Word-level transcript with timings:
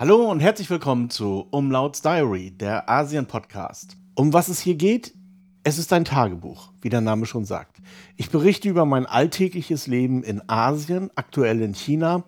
Hallo 0.00 0.30
und 0.30 0.38
herzlich 0.38 0.70
willkommen 0.70 1.10
zu 1.10 1.48
Umlauts 1.50 2.02
Diary, 2.02 2.52
der 2.52 2.88
Asien-Podcast. 2.88 3.96
Um 4.14 4.32
was 4.32 4.46
es 4.46 4.60
hier 4.60 4.76
geht? 4.76 5.12
Es 5.64 5.76
ist 5.76 5.92
ein 5.92 6.04
Tagebuch, 6.04 6.70
wie 6.80 6.88
der 6.88 7.00
Name 7.00 7.26
schon 7.26 7.44
sagt. 7.44 7.78
Ich 8.16 8.30
berichte 8.30 8.68
über 8.68 8.84
mein 8.84 9.06
alltägliches 9.06 9.88
Leben 9.88 10.22
in 10.22 10.40
Asien, 10.48 11.10
aktuell 11.16 11.60
in 11.62 11.74
China. 11.74 12.22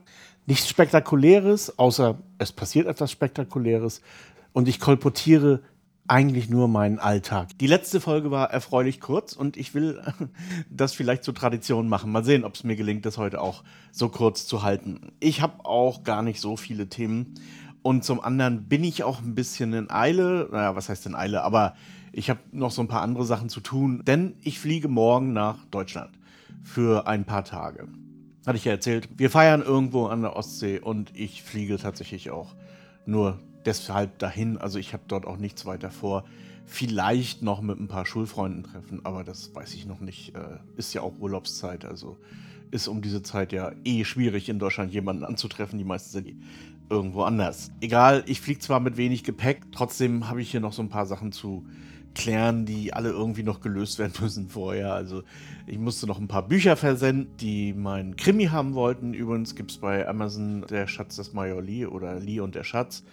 Nichts 0.47 0.69
Spektakuläres, 0.69 1.79
außer 1.79 2.19
es 2.39 2.51
passiert 2.51 2.89
etwas 2.89 3.13
Spektakuläres. 3.13 4.03
Und 4.53 4.67
ich 4.67 4.81
kolportiere 4.81 5.63
eigentlich 6.11 6.51
nur 6.51 6.67
meinen 6.67 6.99
Alltag. 6.99 7.57
Die 7.61 7.69
letzte 7.69 8.01
Folge 8.01 8.33
war 8.33 8.51
erfreulich 8.51 9.01
kurz 9.01 9.33
und 9.33 9.57
ich 9.57 9.75
will 9.75 10.03
das 10.71 10.93
vielleicht 10.93 11.23
zur 11.23 11.35
Tradition 11.35 11.89
machen. 11.89 12.11
Mal 12.11 12.25
sehen, 12.25 12.45
ob 12.45 12.57
es 12.57 12.65
mir 12.65 12.75
gelingt, 12.75 13.07
das 13.07 13.17
heute 13.17 13.41
auch 13.41 13.63
so 13.93 14.09
kurz 14.09 14.45
zu 14.45 14.65
halten. 14.65 15.13
Ich 15.21 15.41
habe 15.41 15.65
auch 15.65 16.03
gar 16.03 16.23
nicht 16.23 16.41
so 16.41 16.57
viele 16.57 16.89
Themen 16.89 17.35
und 17.83 18.05
zum 18.05 18.21
anderen 18.21 18.65
bin 18.65 18.83
ich 18.83 19.05
auch 19.05 19.21
ein 19.21 19.37
bisschen 19.37 19.73
in 19.73 19.89
Eile. 19.89 20.49
Naja, 20.51 20.75
was 20.75 20.89
heißt 20.89 21.07
in 21.07 21.15
Eile? 21.15 21.45
Aber 21.45 21.75
ich 22.13 22.29
habe 22.29 22.41
noch 22.51 22.73
so 22.73 22.83
ein 22.83 22.89
paar 22.89 23.03
andere 23.03 23.25
Sachen 23.25 23.49
zu 23.49 23.61
tun, 23.61 24.03
denn 24.05 24.35
ich 24.43 24.59
fliege 24.59 24.89
morgen 24.89 25.33
nach 25.33 25.65
Deutschland 25.67 26.11
für 26.65 27.07
ein 27.07 27.25
paar 27.25 27.45
Tage. 27.45 27.87
Hatte 28.45 28.57
ich 28.57 28.65
ja 28.65 28.73
erzählt. 28.73 29.09
Wir 29.17 29.31
feiern 29.31 29.63
irgendwo 29.63 30.07
an 30.07 30.23
der 30.23 30.35
Ostsee 30.35 30.81
und 30.81 31.17
ich 31.17 31.45
fliege 31.45 31.79
tatsächlich 31.79 32.33
auch 32.33 32.57
nur 33.07 33.39
deshalb 33.65 34.19
dahin. 34.19 34.59
Also 34.59 34.79
ich 34.79 34.93
habe 34.93 35.03
dort 35.09 35.27
auch 35.27 35.37
nichts 35.37 35.67
weiter 35.67 35.91
vor. 35.91 36.25
Vielleicht 36.67 37.43
noch 37.43 37.63
mit 37.63 37.81
ein 37.81 37.89
paar 37.89 38.07
Schulfreunden 38.07 38.63
treffen, 38.63 39.01
aber 39.05 39.25
das 39.25 39.55
weiß 39.55 39.75
ich 39.75 39.87
noch 39.87 40.01
nicht. 40.01 40.35
Äh, 40.35 40.59
ist 40.77 40.95
ja 40.95 41.03
auch 41.03 41.19
Urlaubszeit, 41.19 41.85
also 41.85 42.17
ist 42.71 42.87
um 42.87 43.03
diese 43.03 43.23
Zeit 43.23 43.53
ja 43.53 43.73
eh 43.85 44.05
schwierig 44.05 44.49
in 44.49 44.59
Deutschland 44.59 44.93
jemanden 44.93 45.25
anzutreffen. 45.25 45.79
Die 45.79 45.85
meisten 45.85 46.11
sind 46.11 46.37
irgendwo 46.89 47.23
anders. 47.23 47.73
Egal, 47.81 48.23
ich 48.27 48.41
fliege 48.41 48.61
zwar 48.61 48.81
mit 48.81 48.97
wenig 48.97 49.25
Gepäck, 49.25 49.73
trotzdem 49.73 50.29
habe 50.29 50.43
ich 50.43 50.51
hier 50.51 50.61
noch 50.61 50.73
so 50.73 50.83
ein 50.83 50.89
paar 50.89 51.07
Sachen 51.07 51.33
zu 51.33 51.65
klären, 52.15 52.67
die 52.67 52.93
alle 52.93 53.11
irgendwie 53.11 53.43
noch 53.43 53.61
gelöst 53.61 53.99
werden 53.99 54.13
müssen 54.21 54.49
vorher. 54.49 54.95
Also 54.95 55.23
ich 55.67 55.79
musste 55.79 56.07
noch 56.07 56.19
ein 56.19 56.29
paar 56.29 56.47
Bücher 56.47 56.77
versenden, 56.77 57.37
die 57.39 57.73
meinen 57.73 58.17
Krimi 58.17 58.47
haben 58.47 58.75
wollten. 58.75 59.15
Übrigens 59.15 59.55
gibt 59.55 59.71
es 59.71 59.79
bei 59.79 60.07
Amazon 60.09 60.65
Der 60.69 60.87
Schatz 60.87 61.17
des 61.17 61.33
Major 61.33 61.63
Lee 61.63 61.87
oder 61.87 62.19
Lee 62.19 62.41
und 62.41 62.55
der 62.55 62.65
Schatz. 62.65 63.05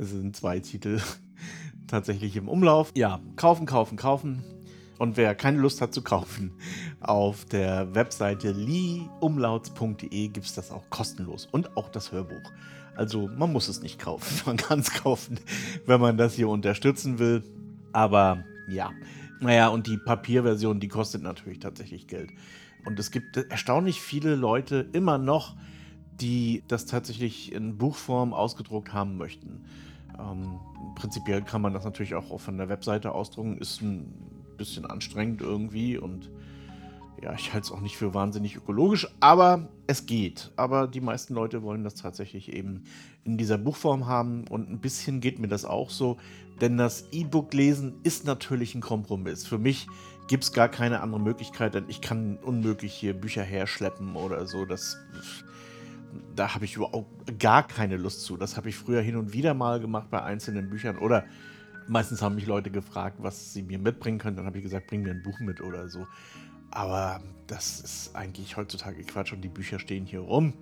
Es 0.00 0.10
sind 0.10 0.36
zwei 0.36 0.60
Titel 0.60 1.00
tatsächlich 1.88 2.36
im 2.36 2.48
Umlauf. 2.48 2.92
Ja, 2.94 3.18
kaufen, 3.34 3.66
kaufen, 3.66 3.96
kaufen. 3.96 4.44
Und 4.98 5.16
wer 5.16 5.34
keine 5.34 5.58
Lust 5.58 5.80
hat 5.80 5.94
zu 5.94 6.02
kaufen, 6.02 6.52
auf 7.00 7.44
der 7.44 7.94
Webseite 7.94 8.50
leeumlauts.de 8.50 10.28
gibt 10.28 10.46
es 10.46 10.54
das 10.54 10.70
auch 10.70 10.90
kostenlos 10.90 11.48
und 11.50 11.76
auch 11.76 11.88
das 11.88 12.12
Hörbuch. 12.12 12.52
Also 12.96 13.28
man 13.28 13.52
muss 13.52 13.68
es 13.68 13.80
nicht 13.80 14.00
kaufen, 14.00 14.42
man 14.46 14.56
kann 14.56 14.80
es 14.80 14.92
kaufen, 14.92 15.38
wenn 15.86 16.00
man 16.00 16.16
das 16.16 16.34
hier 16.34 16.48
unterstützen 16.48 17.18
will. 17.20 17.44
Aber 17.92 18.44
ja, 18.68 18.90
naja, 19.40 19.68
und 19.68 19.86
die 19.86 19.96
Papierversion, 19.96 20.80
die 20.80 20.88
kostet 20.88 21.22
natürlich 21.22 21.60
tatsächlich 21.60 22.06
Geld. 22.06 22.30
Und 22.84 22.98
es 22.98 23.10
gibt 23.10 23.36
erstaunlich 23.36 24.00
viele 24.00 24.34
Leute 24.34 24.88
immer 24.92 25.18
noch, 25.18 25.56
die 26.20 26.64
das 26.68 26.86
tatsächlich 26.86 27.52
in 27.52 27.78
Buchform 27.78 28.32
ausgedruckt 28.32 28.92
haben 28.92 29.16
möchten. 29.16 29.64
Ähm, 30.18 30.58
prinzipiell 30.96 31.42
kann 31.42 31.62
man 31.62 31.72
das 31.72 31.84
natürlich 31.84 32.14
auch 32.14 32.40
von 32.40 32.58
der 32.58 32.68
Webseite 32.68 33.12
ausdrucken, 33.12 33.58
ist 33.58 33.80
ein 33.82 34.12
bisschen 34.56 34.84
anstrengend 34.86 35.40
irgendwie 35.40 35.96
und 35.96 36.30
ja, 37.22 37.32
ich 37.34 37.52
halte 37.52 37.66
es 37.66 37.72
auch 37.72 37.80
nicht 37.80 37.96
für 37.96 38.14
wahnsinnig 38.14 38.56
ökologisch, 38.56 39.08
aber 39.20 39.68
es 39.88 40.06
geht. 40.06 40.52
Aber 40.54 40.86
die 40.86 41.00
meisten 41.00 41.34
Leute 41.34 41.62
wollen 41.62 41.82
das 41.82 41.96
tatsächlich 41.96 42.52
eben 42.52 42.84
in 43.24 43.36
dieser 43.36 43.58
Buchform 43.58 44.06
haben 44.06 44.46
und 44.48 44.70
ein 44.70 44.78
bisschen 44.78 45.20
geht 45.20 45.40
mir 45.40 45.48
das 45.48 45.64
auch 45.64 45.90
so, 45.90 46.18
denn 46.60 46.76
das 46.76 47.08
E-Book 47.10 47.52
lesen 47.54 47.94
ist 48.02 48.24
natürlich 48.24 48.74
ein 48.74 48.80
Kompromiss. 48.80 49.46
Für 49.46 49.58
mich 49.58 49.88
gibt 50.28 50.44
es 50.44 50.52
gar 50.52 50.68
keine 50.68 51.00
andere 51.00 51.20
Möglichkeit, 51.20 51.74
denn 51.74 51.86
ich 51.88 52.00
kann 52.00 52.36
unmöglich 52.36 52.92
hier 52.92 53.14
Bücher 53.14 53.42
herschleppen 53.42 54.14
oder 54.14 54.46
so. 54.46 54.64
Das 54.66 54.98
da 56.34 56.54
habe 56.54 56.64
ich 56.64 56.76
überhaupt 56.76 57.38
gar 57.38 57.66
keine 57.66 57.96
Lust 57.96 58.22
zu. 58.22 58.36
Das 58.36 58.56
habe 58.56 58.68
ich 58.68 58.76
früher 58.76 59.00
hin 59.00 59.16
und 59.16 59.32
wieder 59.32 59.54
mal 59.54 59.80
gemacht 59.80 60.08
bei 60.10 60.22
einzelnen 60.22 60.68
Büchern 60.68 60.98
oder 60.98 61.24
meistens 61.86 62.22
haben 62.22 62.34
mich 62.34 62.46
Leute 62.46 62.70
gefragt, 62.70 63.16
was 63.20 63.52
sie 63.52 63.62
mir 63.62 63.78
mitbringen 63.78 64.18
können. 64.18 64.36
Dann 64.36 64.46
habe 64.46 64.58
ich 64.58 64.64
gesagt, 64.64 64.86
bring 64.86 65.02
mir 65.02 65.10
ein 65.10 65.22
Buch 65.22 65.38
mit 65.40 65.60
oder 65.60 65.88
so. 65.88 66.06
Aber 66.70 67.20
das 67.46 67.80
ist 67.80 68.14
eigentlich 68.14 68.56
heutzutage 68.56 69.02
Quatsch 69.04 69.32
und 69.32 69.42
die 69.42 69.48
Bücher 69.48 69.78
stehen 69.78 70.06
hier 70.06 70.20
rum. 70.20 70.52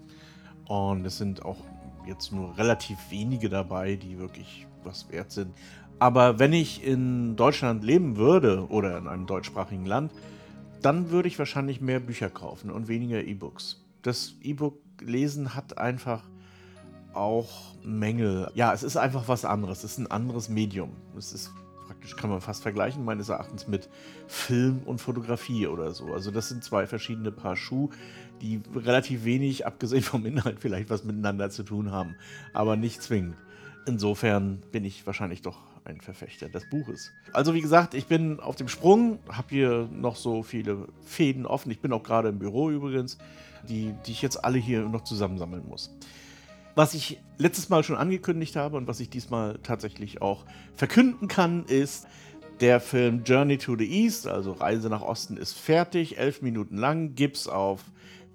Und 0.66 1.04
es 1.04 1.18
sind 1.18 1.44
auch 1.44 1.58
jetzt 2.06 2.32
nur 2.32 2.56
relativ 2.56 2.98
wenige 3.10 3.48
dabei, 3.48 3.96
die 3.96 4.18
wirklich 4.18 4.66
was 4.84 5.10
wert 5.10 5.32
sind. 5.32 5.54
Aber 5.98 6.38
wenn 6.38 6.52
ich 6.52 6.84
in 6.84 7.36
Deutschland 7.36 7.82
leben 7.82 8.16
würde 8.16 8.68
oder 8.68 8.98
in 8.98 9.08
einem 9.08 9.26
deutschsprachigen 9.26 9.86
Land, 9.86 10.12
dann 10.82 11.10
würde 11.10 11.28
ich 11.28 11.38
wahrscheinlich 11.38 11.80
mehr 11.80 12.00
Bücher 12.00 12.30
kaufen 12.30 12.70
und 12.70 12.88
weniger 12.88 13.24
E-Books. 13.24 13.84
Das 14.02 14.34
E-Book 14.42 14.78
lesen 15.00 15.54
hat 15.54 15.78
einfach 15.78 16.22
auch 17.14 17.74
Mängel. 17.82 18.50
Ja, 18.54 18.72
es 18.72 18.82
ist 18.82 18.96
einfach 18.96 19.26
was 19.26 19.44
anderes. 19.44 19.84
Es 19.84 19.92
ist 19.92 19.98
ein 19.98 20.10
anderes 20.10 20.48
Medium. 20.48 20.90
Es 21.16 21.32
ist 21.32 21.50
praktisch, 22.06 22.16
kann 22.20 22.30
man 22.30 22.40
fast 22.40 22.62
vergleichen, 22.62 23.04
meines 23.04 23.28
Erachtens, 23.28 23.66
mit 23.66 23.88
Film 24.28 24.80
und 24.84 25.00
Fotografie 25.00 25.66
oder 25.66 25.92
so. 25.92 26.12
Also, 26.12 26.30
das 26.30 26.48
sind 26.48 26.62
zwei 26.62 26.86
verschiedene 26.86 27.32
Paar 27.32 27.56
Schuhe, 27.56 27.90
die 28.40 28.60
relativ 28.74 29.24
wenig, 29.24 29.66
abgesehen 29.66 30.02
vom 30.02 30.24
Inhalt, 30.26 30.60
vielleicht 30.60 30.90
was 30.90 31.04
miteinander 31.04 31.50
zu 31.50 31.62
tun 31.62 31.90
haben, 31.90 32.16
aber 32.52 32.76
nicht 32.76 33.02
zwingend. 33.02 33.36
Insofern 33.86 34.62
bin 34.72 34.84
ich 34.84 35.06
wahrscheinlich 35.06 35.42
doch 35.42 35.58
ein 35.84 36.00
Verfechter 36.00 36.48
des 36.48 36.68
Buches. 36.68 37.12
Also 37.32 37.54
wie 37.54 37.60
gesagt, 37.60 37.94
ich 37.94 38.06
bin 38.06 38.40
auf 38.40 38.56
dem 38.56 38.66
Sprung, 38.66 39.20
habe 39.28 39.46
hier 39.50 39.88
noch 39.92 40.16
so 40.16 40.42
viele 40.42 40.88
Fäden 41.04 41.46
offen. 41.46 41.70
Ich 41.70 41.78
bin 41.78 41.92
auch 41.92 42.02
gerade 42.02 42.28
im 42.28 42.40
Büro 42.40 42.70
übrigens 42.70 43.18
die, 43.68 43.94
die 44.04 44.12
ich 44.12 44.22
jetzt 44.22 44.44
alle 44.44 44.58
hier 44.58 44.88
noch 44.88 45.04
zusammensammeln 45.04 45.62
muss. 45.68 45.96
Was 46.76 46.92
ich 46.92 47.19
letztes 47.38 47.70
Mal 47.70 47.82
schon 47.84 47.97
angekündigt 47.97 48.54
habe 48.54 48.76
und 48.76 48.87
was 48.87 49.00
ich 49.00 49.09
diesmal 49.09 49.59
tatsächlich 49.62 50.20
auch 50.20 50.44
verkünden 50.75 51.26
kann, 51.26 51.64
ist, 51.64 52.06
der 52.60 52.81
Film 52.81 53.22
Journey 53.25 53.56
to 53.56 53.76
the 53.78 53.91
East, 53.91 54.26
also 54.26 54.53
Reise 54.53 54.91
nach 54.91 55.00
Osten, 55.00 55.38
ist 55.38 55.54
fertig, 55.54 56.19
elf 56.19 56.42
Minuten 56.42 56.76
lang, 56.76 57.15
gibt's 57.15 57.48
auf 57.48 57.82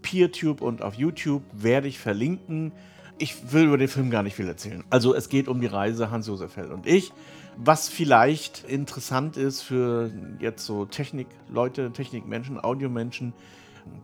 PeerTube 0.01 0.62
und 0.62 0.81
auf 0.81 0.96
YouTube, 0.96 1.44
werde 1.53 1.88
ich 1.88 2.00
verlinken. 2.00 2.72
Ich 3.19 3.53
will 3.53 3.66
über 3.66 3.78
den 3.78 3.88
Film 3.88 4.09
gar 4.09 4.24
nicht 4.24 4.35
viel 4.35 4.47
erzählen. 4.47 4.84
Also 4.90 5.13
es 5.13 5.30
geht 5.30 5.47
um 5.47 5.62
die 5.62 5.68
Reise 5.68 6.09
Hans-Josef 6.09 6.53
Fell 6.53 6.72
und 6.72 6.88
ich. 6.88 7.13
Was 7.57 7.90
vielleicht 7.90 8.63
interessant 8.68 9.38
ist 9.38 9.62
für 9.62 10.09
jetzt 10.40 10.66
so 10.66 10.85
Technikleute, 10.85 11.91
Technikmenschen, 11.91 12.59
Audiomenschen, 12.59 13.34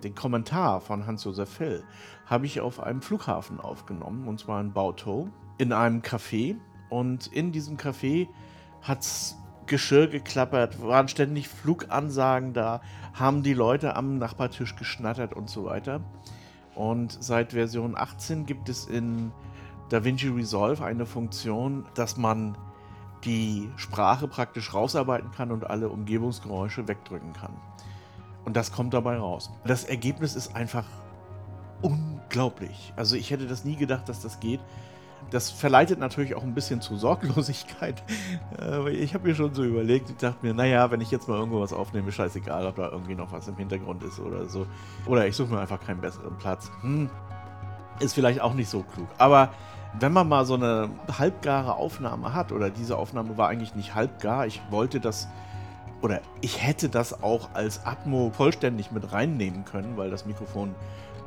den 0.03 0.15
Kommentar 0.15 0.81
von 0.81 1.05
Hans-Josef 1.05 1.49
Fell 1.49 1.83
habe 2.25 2.45
ich 2.45 2.61
auf 2.61 2.81
einem 2.81 3.01
Flughafen 3.01 3.59
aufgenommen, 3.59 4.27
und 4.27 4.39
zwar 4.39 4.61
in 4.61 4.73
Bauto, 4.73 5.29
in 5.57 5.73
einem 5.73 6.01
Café. 6.01 6.57
Und 6.89 7.27
in 7.27 7.51
diesem 7.51 7.77
Café 7.77 8.27
hat 8.81 9.01
es 9.01 9.37
Geschirr 9.65 10.07
geklappert, 10.07 10.81
waren 10.81 11.07
ständig 11.07 11.49
Flugansagen 11.49 12.53
da, 12.53 12.81
haben 13.13 13.43
die 13.43 13.53
Leute 13.53 13.95
am 13.95 14.17
Nachbartisch 14.17 14.75
geschnattert 14.75 15.33
und 15.33 15.49
so 15.49 15.65
weiter. 15.65 16.01
Und 16.75 17.17
seit 17.21 17.51
Version 17.53 17.97
18 17.97 18.45
gibt 18.45 18.69
es 18.69 18.85
in 18.85 19.31
DaVinci 19.89 20.29
Resolve 20.29 20.83
eine 20.83 21.05
Funktion, 21.05 21.85
dass 21.95 22.17
man 22.17 22.57
die 23.23 23.69
Sprache 23.77 24.27
praktisch 24.27 24.73
rausarbeiten 24.73 25.31
kann 25.31 25.51
und 25.51 25.69
alle 25.69 25.89
Umgebungsgeräusche 25.89 26.87
wegdrücken 26.87 27.33
kann. 27.33 27.53
Und 28.47 28.55
das 28.55 28.71
kommt 28.71 28.93
dabei 28.93 29.17
raus. 29.17 29.51
Das 29.65 29.83
Ergebnis 29.83 30.33
ist 30.33 30.55
einfach 30.55 30.85
unglaublich. 31.81 32.93
Also 32.95 33.17
ich 33.17 33.29
hätte 33.29 33.45
das 33.45 33.65
nie 33.65 33.75
gedacht, 33.75 34.07
dass 34.07 34.21
das 34.21 34.39
geht. 34.39 34.61
Das 35.31 35.51
verleitet 35.51 35.99
natürlich 35.99 36.33
auch 36.33 36.43
ein 36.43 36.53
bisschen 36.53 36.79
zu 36.79 36.95
Sorglosigkeit. 36.95 38.01
ich 38.93 39.13
habe 39.13 39.27
mir 39.27 39.35
schon 39.35 39.53
so 39.53 39.65
überlegt, 39.65 40.11
ich 40.11 40.15
dachte 40.15 40.45
mir, 40.45 40.53
naja, 40.53 40.89
wenn 40.91 41.01
ich 41.01 41.11
jetzt 41.11 41.27
mal 41.27 41.37
irgendwo 41.37 41.59
was 41.59 41.73
aufnehme, 41.73 42.09
scheißegal, 42.09 42.65
ob 42.67 42.77
da 42.77 42.87
irgendwie 42.89 43.15
noch 43.15 43.33
was 43.33 43.49
im 43.49 43.57
Hintergrund 43.57 44.01
ist 44.03 44.17
oder 44.17 44.45
so. 44.45 44.65
Oder 45.07 45.27
ich 45.27 45.35
suche 45.35 45.51
mir 45.53 45.59
einfach 45.59 45.81
keinen 45.81 45.99
besseren 45.99 46.37
Platz. 46.37 46.71
Hm, 46.79 47.09
ist 47.99 48.13
vielleicht 48.13 48.39
auch 48.39 48.53
nicht 48.53 48.69
so 48.69 48.81
klug. 48.81 49.09
Aber 49.17 49.49
wenn 49.99 50.13
man 50.13 50.29
mal 50.29 50.45
so 50.45 50.53
eine 50.53 50.89
halbgare 51.17 51.75
Aufnahme 51.75 52.33
hat, 52.33 52.53
oder 52.53 52.69
diese 52.69 52.97
Aufnahme 52.97 53.37
war 53.37 53.49
eigentlich 53.49 53.75
nicht 53.75 53.93
halbgar, 53.93 54.47
ich 54.47 54.61
wollte 54.69 55.01
das 55.01 55.27
oder 56.01 56.21
ich 56.41 56.63
hätte 56.63 56.89
das 56.89 57.23
auch 57.23 57.49
als 57.53 57.85
Atmo 57.85 58.31
vollständig 58.31 58.91
mit 58.91 59.11
reinnehmen 59.11 59.65
können, 59.65 59.97
weil 59.97 60.09
das 60.09 60.25
Mikrofon 60.25 60.75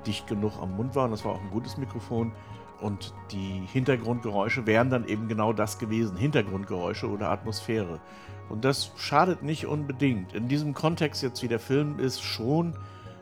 dicht 0.07 0.27
genug 0.27 0.53
am 0.61 0.77
Mund 0.77 0.95
war 0.95 1.05
und 1.05 1.11
das 1.11 1.25
war 1.25 1.33
auch 1.33 1.41
ein 1.41 1.51
gutes 1.51 1.77
Mikrofon. 1.77 2.33
Und 2.81 3.13
die 3.31 3.63
Hintergrundgeräusche 3.71 4.67
wären 4.67 4.89
dann 4.89 5.07
eben 5.07 5.29
genau 5.29 5.53
das 5.53 5.79
gewesen, 5.79 6.17
Hintergrundgeräusche 6.17 7.11
oder 7.11 7.31
Atmosphäre. 7.31 8.01
Und 8.49 8.65
das 8.65 8.93
schadet 8.97 9.43
nicht 9.43 9.67
unbedingt. 9.67 10.33
In 10.33 10.49
diesem 10.49 10.73
Kontext 10.73 11.23
jetzt, 11.23 11.43
wie 11.43 11.49
der 11.49 11.61
Film 11.61 11.99
ist, 11.99 12.23
schon. 12.23 12.75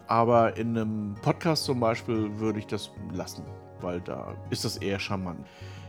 Aber 0.07 0.57
in 0.57 0.79
einem 0.79 1.17
Podcast 1.23 1.65
zum 1.65 1.81
Beispiel 1.81 2.39
würde 2.39 2.61
ich 2.61 2.67
das 2.67 2.91
lassen, 3.13 3.45
weil 3.81 4.01
da 4.01 4.35
ist 4.49 4.65
das 4.65 4.79
eher 4.79 4.99
charmant. 4.99 5.45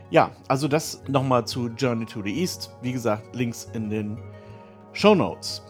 Ja, 0.10 0.32
also 0.48 0.68
das 0.68 1.04
nochmal 1.08 1.46
zu 1.46 1.68
Journey 1.70 2.06
to 2.06 2.22
the 2.24 2.42
East. 2.42 2.72
Wie 2.82 2.92
gesagt, 2.92 3.36
Links 3.36 3.70
in 3.74 3.90
den 3.90 4.18
Show 4.94 5.16
Notes. 5.16 5.64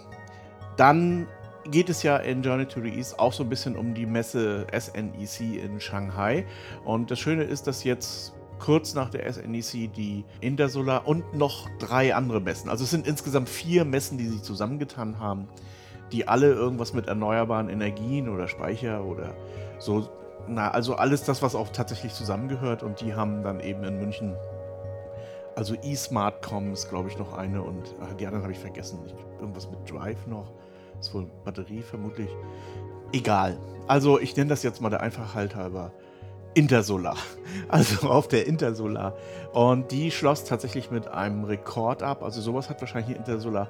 Dann 0.77 1.27
geht 1.69 1.89
es 1.89 2.03
ja 2.03 2.17
in 2.17 2.41
Journey 2.41 2.65
to 2.65 2.81
the 2.81 2.89
East 2.89 3.19
auch 3.19 3.33
so 3.33 3.43
ein 3.43 3.49
bisschen 3.49 3.75
um 3.75 3.93
die 3.93 4.05
Messe 4.05 4.65
SNEC 4.77 5.63
in 5.63 5.79
Shanghai. 5.79 6.45
Und 6.85 7.11
das 7.11 7.19
Schöne 7.19 7.43
ist, 7.43 7.67
dass 7.67 7.83
jetzt 7.83 8.33
kurz 8.59 8.93
nach 8.93 9.09
der 9.09 9.31
SNEC 9.31 9.93
die 9.93 10.25
Intersolar 10.41 11.07
und 11.07 11.33
noch 11.33 11.67
drei 11.79 12.13
andere 12.13 12.41
Messen, 12.41 12.69
also 12.69 12.83
es 12.83 12.91
sind 12.91 13.07
insgesamt 13.07 13.49
vier 13.49 13.85
Messen, 13.85 14.17
die 14.17 14.27
sich 14.27 14.43
zusammengetan 14.43 15.17
haben, 15.19 15.47
die 16.11 16.27
alle 16.27 16.51
irgendwas 16.51 16.93
mit 16.93 17.07
erneuerbaren 17.07 17.69
Energien 17.69 18.29
oder 18.29 18.47
Speicher 18.47 19.03
oder 19.05 19.33
so, 19.79 20.09
na, 20.47 20.71
also 20.71 20.95
alles 20.95 21.23
das, 21.23 21.41
was 21.41 21.55
auch 21.55 21.69
tatsächlich 21.69 22.13
zusammengehört 22.13 22.83
und 22.83 23.01
die 23.01 23.13
haben 23.13 23.43
dann 23.43 23.59
eben 23.59 23.83
in 23.83 23.97
München 23.97 24.35
also 25.55 25.75
eSmartcom 25.75 26.73
ist, 26.73 26.89
glaube 26.89 27.09
ich, 27.09 27.17
noch 27.17 27.37
eine 27.37 27.61
und 27.61 27.95
ach, 28.01 28.13
die 28.13 28.25
anderen 28.25 28.43
habe 28.43 28.53
ich 28.53 28.59
vergessen. 28.59 28.99
Ich, 29.05 29.13
irgendwas 29.39 29.69
mit 29.69 29.79
Drive 29.89 30.25
noch. 30.27 30.51
Ist 30.99 31.13
wohl 31.13 31.27
Batterie 31.45 31.81
vermutlich. 31.81 32.29
Egal. 33.11 33.57
Also 33.87 34.19
ich 34.19 34.35
nenne 34.35 34.49
das 34.49 34.63
jetzt 34.63 34.81
mal 34.81 34.89
der 34.89 35.01
Einfachheit 35.01 35.55
halber 35.55 35.91
Intersolar. 36.53 37.17
Also 37.67 38.07
auf 38.07 38.27
der 38.27 38.47
Intersolar. 38.47 39.15
Und 39.53 39.91
die 39.91 40.11
schloss 40.11 40.43
tatsächlich 40.43 40.91
mit 40.91 41.07
einem 41.07 41.43
Rekord 41.43 42.03
ab. 42.03 42.23
Also 42.23 42.41
sowas 42.41 42.69
hat 42.69 42.79
wahrscheinlich 42.81 43.15
Intersolar 43.17 43.69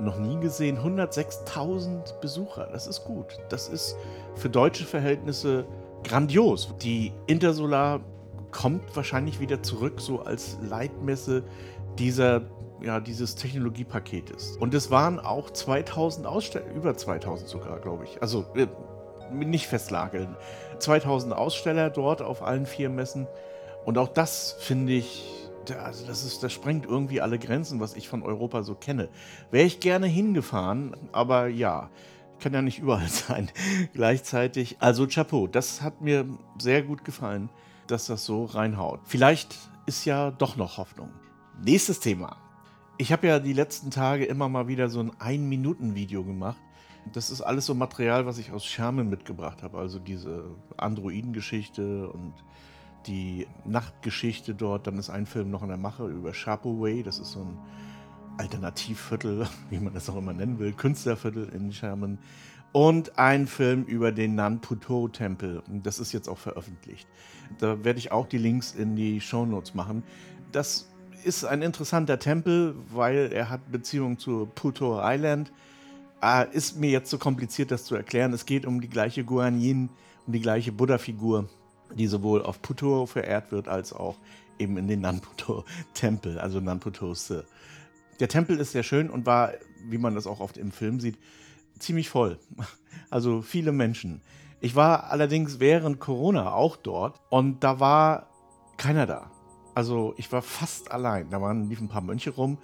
noch 0.00 0.18
nie 0.18 0.38
gesehen. 0.40 0.78
106.000 0.78 2.20
Besucher. 2.20 2.68
Das 2.72 2.86
ist 2.86 3.04
gut. 3.04 3.38
Das 3.50 3.68
ist 3.68 3.96
für 4.34 4.48
deutsche 4.48 4.84
Verhältnisse 4.84 5.66
grandios. 6.04 6.74
Die 6.80 7.12
Intersolar 7.26 8.00
kommt 8.50 8.96
wahrscheinlich 8.96 9.40
wieder 9.40 9.62
zurück, 9.62 10.00
so 10.00 10.20
als 10.20 10.58
Leitmesse 10.62 11.44
dieser 11.98 12.42
ja, 12.80 13.00
dieses 13.00 13.34
Technologiepaketes. 13.34 14.56
Und 14.56 14.74
es 14.74 14.90
waren 14.90 15.18
auch 15.18 15.50
2000 15.50 16.26
Aussteller, 16.26 16.72
über 16.74 16.96
2000 16.96 17.48
sogar, 17.48 17.80
glaube 17.80 18.04
ich. 18.04 18.22
Also 18.22 18.46
äh, 18.54 18.66
nicht 19.32 19.66
festlageln. 19.66 20.36
2000 20.78 21.34
Aussteller 21.34 21.90
dort 21.90 22.22
auf 22.22 22.42
allen 22.42 22.66
vier 22.66 22.88
Messen. 22.88 23.26
Und 23.84 23.98
auch 23.98 24.08
das 24.08 24.56
finde 24.60 24.92
ich, 24.92 25.48
also 25.82 26.06
das, 26.06 26.24
ist, 26.24 26.42
das 26.42 26.52
sprengt 26.52 26.86
irgendwie 26.86 27.20
alle 27.20 27.38
Grenzen, 27.38 27.80
was 27.80 27.96
ich 27.96 28.08
von 28.08 28.22
Europa 28.22 28.62
so 28.62 28.74
kenne. 28.74 29.08
Wäre 29.50 29.66
ich 29.66 29.80
gerne 29.80 30.06
hingefahren, 30.06 30.96
aber 31.12 31.48
ja, 31.48 31.90
kann 32.38 32.54
ja 32.54 32.62
nicht 32.62 32.78
überall 32.78 33.08
sein 33.08 33.50
gleichzeitig. 33.92 34.76
Also 34.78 35.06
Chapeau, 35.06 35.46
das 35.46 35.82
hat 35.82 36.00
mir 36.00 36.26
sehr 36.58 36.82
gut 36.82 37.04
gefallen, 37.04 37.50
dass 37.90 38.06
das 38.06 38.24
so 38.24 38.44
reinhaut. 38.44 39.00
Vielleicht 39.04 39.56
ist 39.86 40.04
ja 40.04 40.30
doch 40.30 40.56
noch 40.56 40.78
Hoffnung. 40.78 41.10
Nächstes 41.64 42.00
Thema. 42.00 42.36
Ich 42.98 43.12
habe 43.12 43.26
ja 43.26 43.38
die 43.38 43.52
letzten 43.52 43.90
Tage 43.90 44.24
immer 44.24 44.48
mal 44.48 44.68
wieder 44.68 44.88
so 44.88 45.00
ein 45.00 45.12
Ein-Minuten-Video 45.18 46.24
gemacht. 46.24 46.58
Das 47.12 47.30
ist 47.30 47.40
alles 47.40 47.66
so 47.66 47.74
Material, 47.74 48.26
was 48.26 48.38
ich 48.38 48.52
aus 48.52 48.64
Schermen 48.64 49.08
mitgebracht 49.08 49.62
habe. 49.62 49.78
Also 49.78 49.98
diese 49.98 50.44
Androiden-Geschichte 50.76 52.08
und 52.08 52.34
die 53.06 53.46
Nachtgeschichte 53.64 54.54
dort. 54.54 54.86
Dann 54.86 54.98
ist 54.98 55.10
ein 55.10 55.26
Film 55.26 55.50
noch 55.50 55.62
in 55.62 55.68
der 55.68 55.78
Mache 55.78 56.06
über 56.06 56.32
Way. 56.32 57.02
Das 57.02 57.18
ist 57.18 57.32
so 57.32 57.40
ein 57.40 57.58
Alternativviertel, 58.38 59.46
wie 59.70 59.78
man 59.78 59.94
das 59.94 60.08
auch 60.08 60.16
immer 60.16 60.32
nennen 60.32 60.58
will, 60.58 60.72
Künstlerviertel 60.72 61.48
in 61.48 61.72
Sherman. 61.72 62.18
Und 62.72 63.18
ein 63.18 63.46
Film 63.46 63.84
über 63.84 64.12
den 64.12 64.34
Nanputo-Tempel. 64.34 65.62
Das 65.82 65.98
ist 65.98 66.12
jetzt 66.12 66.28
auch 66.28 66.38
veröffentlicht. 66.38 67.08
Da 67.58 67.82
werde 67.82 67.98
ich 67.98 68.12
auch 68.12 68.26
die 68.26 68.38
Links 68.38 68.74
in 68.74 68.94
die 68.94 69.20
Shownotes 69.20 69.74
machen. 69.74 70.02
Das 70.52 70.88
ist 71.24 71.44
ein 71.44 71.62
interessanter 71.62 72.18
Tempel, 72.18 72.74
weil 72.92 73.32
er 73.32 73.50
hat 73.50 73.72
Beziehung 73.72 74.18
zu 74.18 74.48
Puto 74.54 75.00
Island. 75.02 75.52
Äh, 76.22 76.46
ist 76.52 76.78
mir 76.78 76.90
jetzt 76.90 77.10
so 77.10 77.18
kompliziert, 77.18 77.70
das 77.70 77.84
zu 77.84 77.94
erklären. 77.94 78.32
Es 78.32 78.44
geht 78.44 78.66
um 78.66 78.80
die 78.80 78.88
gleiche 78.88 79.24
Guanyin, 79.24 79.88
um 80.26 80.32
die 80.32 80.40
gleiche 80.40 80.72
Buddha-Figur, 80.72 81.48
die 81.94 82.06
sowohl 82.06 82.42
auf 82.42 82.60
Puto 82.60 83.06
verehrt 83.06 83.50
wird, 83.50 83.68
als 83.68 83.92
auch 83.92 84.16
eben 84.58 84.76
in 84.76 84.88
den 84.88 85.00
Nanputo-Tempel, 85.00 86.38
also 86.38 86.60
Nanputo-Se. 86.60 87.44
Der 88.20 88.28
Tempel 88.28 88.58
ist 88.58 88.72
sehr 88.72 88.82
schön 88.82 89.10
und 89.10 89.26
war, 89.26 89.52
wie 89.88 89.98
man 89.98 90.14
das 90.14 90.26
auch 90.26 90.40
oft 90.40 90.58
im 90.58 90.72
Film 90.72 90.98
sieht, 90.98 91.16
ziemlich 91.78 92.08
voll. 92.08 92.38
Also 93.10 93.40
viele 93.40 93.72
Menschen. 93.72 94.20
Ich 94.60 94.76
war 94.76 95.04
allerdings 95.04 95.60
während 95.60 95.98
Corona 95.98 96.52
auch 96.52 96.76
dort 96.76 97.22
und 97.30 97.64
da 97.64 97.80
war 97.80 98.28
keiner 98.76 99.06
da. 99.06 99.30
Also 99.74 100.12
ich 100.16 100.30
war 100.32 100.42
fast 100.42 100.90
allein. 100.90 101.30
Da 101.30 101.40
waren 101.40 101.70
liefen 101.70 101.84
ein 101.84 101.88
paar 101.88 102.02
Mönche 102.02 102.30
rum, 102.30 102.58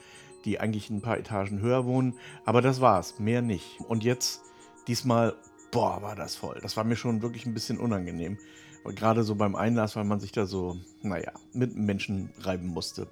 die 0.44 0.60
eigentlich 0.60 0.90
ein 0.90 1.00
paar 1.00 1.16
Etagen 1.16 1.60
höher 1.60 1.86
wohnen. 1.86 2.14
Aber 2.44 2.60
das 2.60 2.80
war's, 2.80 3.18
mehr 3.18 3.40
nicht. 3.40 3.80
Und 3.88 4.04
jetzt 4.04 4.42
diesmal, 4.88 5.34
boah, 5.70 6.02
war 6.02 6.16
das 6.16 6.36
voll. 6.36 6.58
Das 6.60 6.76
war 6.76 6.84
mir 6.84 6.96
schon 6.96 7.22
wirklich 7.22 7.46
ein 7.46 7.54
bisschen 7.54 7.78
unangenehm. 7.78 8.38
Gerade 8.84 9.22
so 9.22 9.34
beim 9.34 9.54
Einlass, 9.54 9.96
weil 9.96 10.04
man 10.04 10.20
sich 10.20 10.32
da 10.32 10.46
so, 10.46 10.76
naja, 11.02 11.32
mit 11.52 11.74
Menschen 11.74 12.30
reiben 12.40 12.66
musste. 12.66 13.06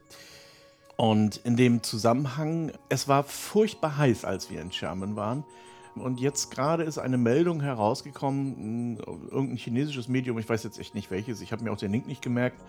Und 0.97 1.39
in 1.45 1.57
dem 1.57 1.83
Zusammenhang, 1.83 2.73
es 2.89 3.09
war 3.09 3.25
furchtbar 3.25 3.97
heiß, 3.97 4.25
als 4.25 4.51
wir 4.51 4.61
in 4.61 4.71
Sherman 4.71 5.17
waren. 5.17 5.45
Und 5.95 6.21
jetzt 6.21 6.51
gerade 6.51 6.85
ist 6.85 6.99
eine 6.99 7.19
Meldung 7.19 7.61
herausgekommen, 7.61 8.99
irgendein 8.99 9.57
chinesisches 9.57 10.09
Medium, 10.09 10.39
ich 10.39 10.49
weiß 10.49 10.63
jetzt 10.65 10.79
echt 10.79 10.95
nicht 10.95 11.11
welches, 11.11 11.41
ich 11.43 11.53
habe 11.53 11.63
mir 11.65 11.71
auch 11.73 11.77
den 11.77 11.93
Link 11.93 12.07
nicht 12.07 12.23
gemerkt. 12.23 12.63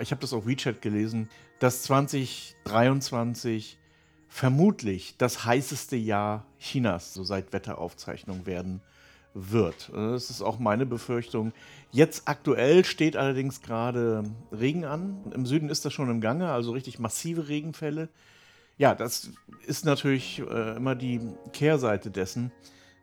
Ich 0.00 0.10
habe 0.10 0.20
das 0.20 0.32
auf 0.32 0.46
WeChat 0.46 0.82
gelesen, 0.82 1.30
dass 1.58 1.82
2023 1.84 3.78
vermutlich 4.28 5.14
das 5.16 5.44
heißeste 5.44 5.96
Jahr 5.96 6.44
Chinas, 6.58 7.14
so 7.14 7.24
seit 7.24 7.52
Wetteraufzeichnung 7.52 8.44
werden 8.46 8.82
wird. 9.32 9.90
Das 9.94 10.30
ist 10.30 10.42
auch 10.42 10.58
meine 10.58 10.84
Befürchtung. 10.86 11.52
Jetzt 11.92 12.26
aktuell 12.26 12.84
steht 12.84 13.16
allerdings 13.16 13.62
gerade 13.62 14.24
Regen 14.50 14.84
an. 14.84 15.32
Im 15.34 15.46
Süden 15.46 15.68
ist 15.68 15.84
das 15.84 15.92
schon 15.92 16.10
im 16.10 16.20
Gange, 16.20 16.50
also 16.50 16.72
richtig 16.72 16.98
massive 16.98 17.48
Regenfälle 17.48 18.08
ja, 18.78 18.94
das 18.94 19.30
ist 19.66 19.84
natürlich 19.84 20.40
äh, 20.40 20.76
immer 20.76 20.94
die 20.94 21.20
Kehrseite 21.52 22.10
dessen, 22.10 22.52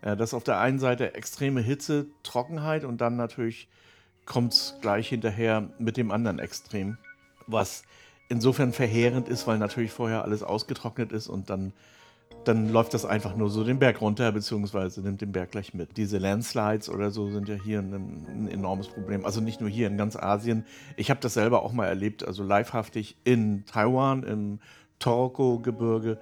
äh, 0.01 0.15
dass 0.15 0.33
auf 0.33 0.43
der 0.43 0.59
einen 0.59 0.79
Seite 0.79 1.15
extreme 1.15 1.61
Hitze, 1.61 2.07
Trockenheit 2.23 2.83
und 2.83 3.01
dann 3.01 3.15
natürlich 3.15 3.67
kommt 4.25 4.53
es 4.53 4.75
gleich 4.81 5.09
hinterher 5.09 5.69
mit 5.79 5.97
dem 5.97 6.11
anderen 6.11 6.39
Extrem, 6.39 6.97
was 7.47 7.83
insofern 8.29 8.71
verheerend 8.71 9.27
ist, 9.27 9.47
weil 9.47 9.57
natürlich 9.57 9.91
vorher 9.91 10.23
alles 10.23 10.43
ausgetrocknet 10.43 11.11
ist 11.11 11.27
und 11.27 11.49
dann, 11.49 11.73
dann 12.45 12.69
läuft 12.69 12.93
das 12.93 13.05
einfach 13.05 13.35
nur 13.35 13.49
so 13.49 13.63
den 13.63 13.79
Berg 13.79 13.99
runter, 13.99 14.31
beziehungsweise 14.31 15.01
nimmt 15.01 15.21
den 15.21 15.31
Berg 15.31 15.51
gleich 15.51 15.73
mit. 15.73 15.97
Diese 15.97 16.19
Landslides 16.19 16.89
oder 16.89 17.11
so 17.11 17.29
sind 17.29 17.49
ja 17.49 17.55
hier 17.55 17.79
ein, 17.79 17.93
ein 17.93 18.47
enormes 18.47 18.87
Problem. 18.87 19.25
Also 19.25 19.41
nicht 19.41 19.59
nur 19.59 19.69
hier 19.69 19.87
in 19.87 19.97
ganz 19.97 20.15
Asien. 20.15 20.65
Ich 20.95 21.09
habe 21.09 21.19
das 21.19 21.33
selber 21.33 21.63
auch 21.63 21.73
mal 21.73 21.87
erlebt, 21.87 22.25
also 22.25 22.43
livehaftig 22.43 23.17
in 23.23 23.65
Taiwan, 23.65 24.23
im 24.23 24.59
Toroko-Gebirge. 25.03 26.17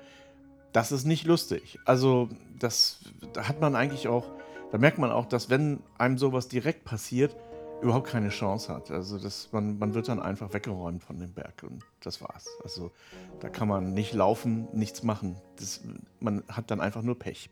Das 0.73 0.91
ist 0.91 1.05
nicht 1.05 1.25
lustig. 1.25 1.79
Also, 1.85 2.29
das 2.57 2.99
da 3.33 3.47
hat 3.47 3.61
man 3.61 3.75
eigentlich 3.75 4.07
auch, 4.07 4.25
da 4.71 4.77
merkt 4.77 4.97
man 4.97 5.11
auch, 5.11 5.25
dass 5.25 5.49
wenn 5.49 5.81
einem 5.97 6.17
sowas 6.17 6.47
direkt 6.47 6.85
passiert, 6.85 7.35
überhaupt 7.81 8.07
keine 8.07 8.29
Chance 8.29 8.73
hat. 8.73 8.91
Also 8.91 9.17
das, 9.17 9.49
man, 9.51 9.79
man 9.79 9.93
wird 9.93 10.07
dann 10.07 10.19
einfach 10.19 10.53
weggeräumt 10.53 11.03
von 11.03 11.19
dem 11.19 11.33
Berg 11.33 11.63
und 11.63 11.83
das 12.01 12.21
war's. 12.21 12.47
Also 12.63 12.91
da 13.39 13.49
kann 13.49 13.67
man 13.67 13.93
nicht 13.93 14.13
laufen, 14.13 14.67
nichts 14.73 15.03
machen. 15.03 15.35
Das, 15.57 15.81
man 16.19 16.43
hat 16.47 16.69
dann 16.69 16.79
einfach 16.79 17.01
nur 17.01 17.17
Pech. 17.17 17.49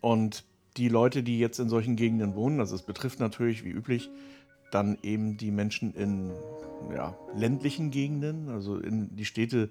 Und 0.00 0.44
die 0.78 0.88
Leute, 0.88 1.22
die 1.22 1.38
jetzt 1.38 1.58
in 1.58 1.68
solchen 1.68 1.94
Gegenden 1.94 2.34
wohnen, 2.34 2.58
also 2.58 2.74
es 2.74 2.82
betrifft 2.82 3.20
natürlich 3.20 3.64
wie 3.64 3.70
üblich 3.70 4.10
dann 4.70 4.98
eben 5.02 5.36
die 5.36 5.50
Menschen 5.50 5.94
in 5.94 6.32
ja, 6.92 7.14
ländlichen 7.36 7.90
Gegenden, 7.90 8.48
also 8.48 8.78
in 8.78 9.14
die 9.14 9.24
Städte 9.24 9.70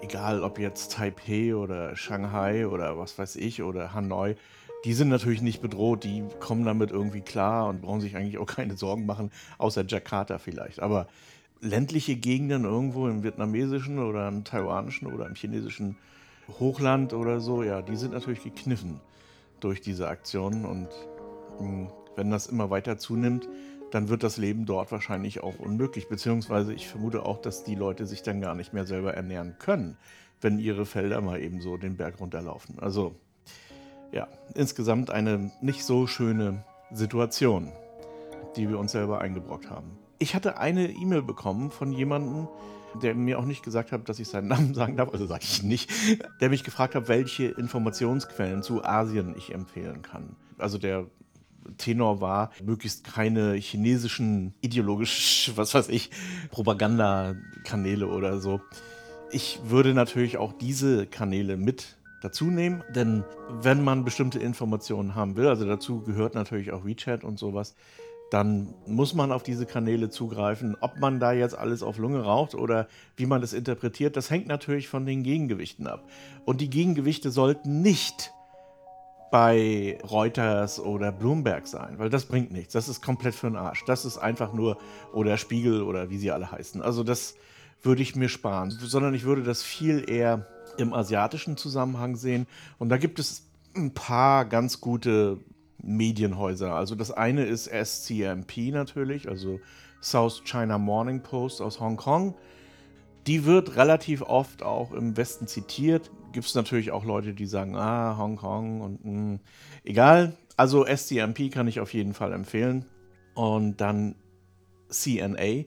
egal 0.00 0.42
ob 0.42 0.58
jetzt 0.58 0.92
Taipei 0.92 1.54
oder 1.54 1.96
Shanghai 1.96 2.66
oder 2.66 2.98
was 2.98 3.18
weiß 3.18 3.36
ich 3.36 3.62
oder 3.62 3.94
Hanoi, 3.94 4.36
die 4.84 4.92
sind 4.92 5.08
natürlich 5.08 5.40
nicht 5.40 5.62
bedroht, 5.62 6.04
die 6.04 6.24
kommen 6.40 6.64
damit 6.64 6.90
irgendwie 6.90 7.22
klar 7.22 7.68
und 7.68 7.82
brauchen 7.82 8.00
sich 8.00 8.16
eigentlich 8.16 8.38
auch 8.38 8.46
keine 8.56 8.76
Sorgen 8.76 9.06
machen, 9.06 9.30
außer 9.58 9.84
Jakarta 9.86 10.38
vielleicht. 10.38 10.80
Aber 10.80 11.06
ländliche 11.60 12.16
Gegenden 12.16 12.64
irgendwo 12.64 13.08
im 13.08 13.22
vietnamesischen 13.22 13.98
oder 13.98 14.28
im 14.28 14.44
taiwanischen 14.44 15.12
oder 15.12 15.26
im 15.26 15.34
chinesischen 15.34 15.96
Hochland 16.60 17.14
oder 17.14 17.40
so, 17.40 17.62
ja, 17.62 17.80
die 17.80 17.96
sind 17.96 18.12
natürlich 18.12 18.42
gekniffen 18.42 19.00
durch 19.60 19.80
diese 19.80 20.08
Aktionen 20.08 20.66
und 20.66 20.88
mh, 21.58 21.60
hm, 21.60 21.88
wenn 22.16 22.30
das 22.30 22.46
immer 22.46 22.70
weiter 22.70 22.98
zunimmt, 22.98 23.48
dann 23.94 24.08
wird 24.08 24.24
das 24.24 24.38
Leben 24.38 24.66
dort 24.66 24.90
wahrscheinlich 24.90 25.42
auch 25.42 25.58
unmöglich. 25.60 26.08
Beziehungsweise 26.08 26.74
ich 26.74 26.88
vermute 26.88 27.24
auch, 27.24 27.40
dass 27.40 27.62
die 27.62 27.76
Leute 27.76 28.06
sich 28.06 28.22
dann 28.22 28.40
gar 28.40 28.56
nicht 28.56 28.72
mehr 28.72 28.86
selber 28.86 29.14
ernähren 29.14 29.54
können, 29.58 29.96
wenn 30.40 30.58
ihre 30.58 30.84
Felder 30.84 31.20
mal 31.20 31.40
eben 31.40 31.60
so 31.60 31.76
den 31.76 31.96
Berg 31.96 32.20
runterlaufen. 32.20 32.78
Also 32.80 33.14
ja, 34.10 34.26
insgesamt 34.54 35.10
eine 35.10 35.52
nicht 35.60 35.84
so 35.84 36.08
schöne 36.08 36.64
Situation, 36.90 37.70
die 38.56 38.68
wir 38.68 38.78
uns 38.80 38.92
selber 38.92 39.20
eingebrockt 39.20 39.70
haben. 39.70 39.98
Ich 40.18 40.34
hatte 40.34 40.58
eine 40.58 40.90
E-Mail 40.90 41.22
bekommen 41.22 41.70
von 41.70 41.92
jemandem, 41.92 42.48
der 43.00 43.14
mir 43.14 43.38
auch 43.38 43.44
nicht 43.44 43.62
gesagt 43.62 43.92
hat, 43.92 44.08
dass 44.08 44.18
ich 44.18 44.28
seinen 44.28 44.48
Namen 44.48 44.74
sagen 44.74 44.96
darf, 44.96 45.12
also 45.12 45.26
sage 45.26 45.44
ich 45.44 45.62
nicht, 45.62 45.90
der 46.40 46.48
mich 46.48 46.64
gefragt 46.64 46.96
hat, 46.96 47.06
welche 47.06 47.46
Informationsquellen 47.46 48.64
zu 48.64 48.84
Asien 48.84 49.34
ich 49.36 49.54
empfehlen 49.54 50.02
kann. 50.02 50.34
Also 50.58 50.78
der 50.78 51.06
Tenor 51.78 52.20
war, 52.20 52.50
möglichst 52.62 53.04
keine 53.04 53.54
chinesischen 53.54 54.54
ideologisch, 54.60 55.52
was 55.56 55.74
weiß 55.74 55.88
ich, 55.88 56.10
Propagandakanäle 56.50 58.06
oder 58.06 58.40
so. 58.40 58.60
Ich 59.30 59.60
würde 59.64 59.94
natürlich 59.94 60.36
auch 60.36 60.52
diese 60.52 61.06
Kanäle 61.06 61.56
mit 61.56 61.96
dazu 62.22 62.46
nehmen, 62.46 62.82
denn 62.94 63.24
wenn 63.50 63.84
man 63.84 64.04
bestimmte 64.04 64.38
Informationen 64.38 65.14
haben 65.14 65.36
will, 65.36 65.48
also 65.48 65.66
dazu 65.66 66.02
gehört 66.02 66.34
natürlich 66.34 66.72
auch 66.72 66.84
WeChat 66.84 67.22
und 67.22 67.38
sowas, 67.38 67.74
dann 68.30 68.74
muss 68.86 69.14
man 69.14 69.30
auf 69.30 69.42
diese 69.42 69.66
Kanäle 69.66 70.08
zugreifen. 70.10 70.76
Ob 70.80 70.98
man 70.98 71.20
da 71.20 71.32
jetzt 71.32 71.56
alles 71.56 71.82
auf 71.82 71.98
Lunge 71.98 72.24
raucht 72.24 72.54
oder 72.54 72.88
wie 73.16 73.26
man 73.26 73.40
das 73.40 73.52
interpretiert, 73.52 74.16
das 74.16 74.30
hängt 74.30 74.46
natürlich 74.46 74.88
von 74.88 75.06
den 75.06 75.22
Gegengewichten 75.22 75.86
ab. 75.86 76.08
Und 76.44 76.60
die 76.60 76.70
Gegengewichte 76.70 77.30
sollten 77.30 77.82
nicht 77.82 78.32
bei 79.34 79.98
Reuters 80.08 80.78
oder 80.78 81.10
Bloomberg 81.10 81.66
sein, 81.66 81.98
weil 81.98 82.08
das 82.08 82.26
bringt 82.26 82.52
nichts. 82.52 82.72
Das 82.72 82.88
ist 82.88 83.02
komplett 83.02 83.34
für 83.34 83.48
den 83.48 83.56
Arsch. 83.56 83.84
Das 83.84 84.04
ist 84.04 84.16
einfach 84.16 84.52
nur, 84.52 84.78
oder 85.12 85.38
Spiegel 85.38 85.82
oder 85.82 86.08
wie 86.08 86.18
sie 86.18 86.30
alle 86.30 86.52
heißen. 86.52 86.80
Also 86.80 87.02
das 87.02 87.34
würde 87.82 88.00
ich 88.00 88.14
mir 88.14 88.28
sparen, 88.28 88.70
sondern 88.70 89.12
ich 89.12 89.24
würde 89.24 89.42
das 89.42 89.64
viel 89.64 90.08
eher 90.08 90.46
im 90.78 90.94
asiatischen 90.94 91.56
Zusammenhang 91.56 92.14
sehen. 92.14 92.46
Und 92.78 92.90
da 92.90 92.96
gibt 92.96 93.18
es 93.18 93.48
ein 93.74 93.92
paar 93.92 94.44
ganz 94.44 94.80
gute 94.80 95.40
Medienhäuser. 95.82 96.72
Also 96.72 96.94
das 96.94 97.10
eine 97.10 97.42
ist 97.44 97.66
SCMP 97.66 98.70
natürlich, 98.70 99.28
also 99.28 99.58
South 100.00 100.44
China 100.44 100.78
Morning 100.78 101.24
Post 101.24 101.60
aus 101.60 101.80
Hongkong. 101.80 102.36
Die 103.26 103.44
wird 103.44 103.76
relativ 103.76 104.22
oft 104.22 104.62
auch 104.62 104.92
im 104.92 105.16
Westen 105.16 105.46
zitiert. 105.46 106.10
Gibt 106.32 106.46
es 106.46 106.54
natürlich 106.54 106.90
auch 106.90 107.04
Leute, 107.04 107.32
die 107.32 107.46
sagen, 107.46 107.76
ah, 107.76 108.16
Hongkong 108.18 108.80
und 108.80 109.04
mh. 109.04 109.12
Hm, 109.12 109.40
egal. 109.84 110.36
Also 110.56 110.84
SCMP 110.84 111.50
kann 111.50 111.66
ich 111.66 111.80
auf 111.80 111.94
jeden 111.94 112.14
Fall 112.14 112.32
empfehlen. 112.32 112.84
Und 113.34 113.80
dann 113.80 114.14
CNA 114.88 115.64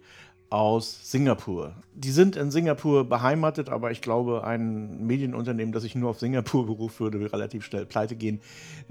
aus 0.49 1.11
Singapur. 1.11 1.75
Die 1.93 2.11
sind 2.11 2.35
in 2.37 2.51
Singapur 2.51 3.03
beheimatet, 3.07 3.69
aber 3.69 3.91
ich 3.91 4.01
glaube, 4.01 4.45
ein 4.45 5.05
Medienunternehmen, 5.05 5.73
das 5.73 5.83
sich 5.83 5.95
nur 5.95 6.11
auf 6.11 6.19
Singapur 6.19 6.65
beruft, 6.67 6.99
würde 6.99 7.19
relativ 7.31 7.65
schnell 7.65 7.85
pleite 7.85 8.15
gehen, 8.15 8.39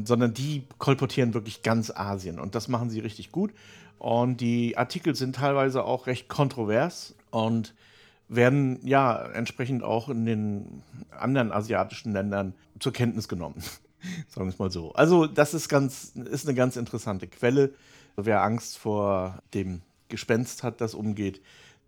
sondern 0.02 0.34
die 0.34 0.64
kolportieren 0.78 1.34
wirklich 1.34 1.62
ganz 1.62 1.90
Asien 1.90 2.38
und 2.38 2.54
das 2.54 2.68
machen 2.68 2.90
sie 2.90 3.00
richtig 3.00 3.32
gut. 3.32 3.52
Und 3.98 4.42
die 4.42 4.76
Artikel 4.76 5.14
sind 5.14 5.36
teilweise 5.36 5.84
auch 5.84 6.06
recht 6.06 6.28
kontrovers 6.28 7.14
und 7.30 7.74
werden 8.28 8.80
ja 8.84 9.22
entsprechend 9.32 9.82
auch 9.82 10.08
in 10.08 10.26
den 10.26 10.82
anderen 11.10 11.52
asiatischen 11.52 12.12
Ländern 12.12 12.54
zur 12.78 12.92
Kenntnis 12.92 13.28
genommen. 13.28 13.62
Sagen 14.28 14.46
wir 14.46 14.52
es 14.52 14.58
mal 14.58 14.70
so. 14.70 14.92
Also, 14.92 15.26
das 15.26 15.54
ist, 15.54 15.68
ganz, 15.68 16.12
ist 16.14 16.46
eine 16.46 16.54
ganz 16.54 16.76
interessante 16.76 17.26
Quelle. 17.26 17.72
Wer 18.16 18.42
Angst 18.42 18.78
vor 18.78 19.42
dem 19.54 19.82
Gespenst 20.08 20.62
hat, 20.62 20.80
das 20.80 20.94
umgeht, 20.94 21.40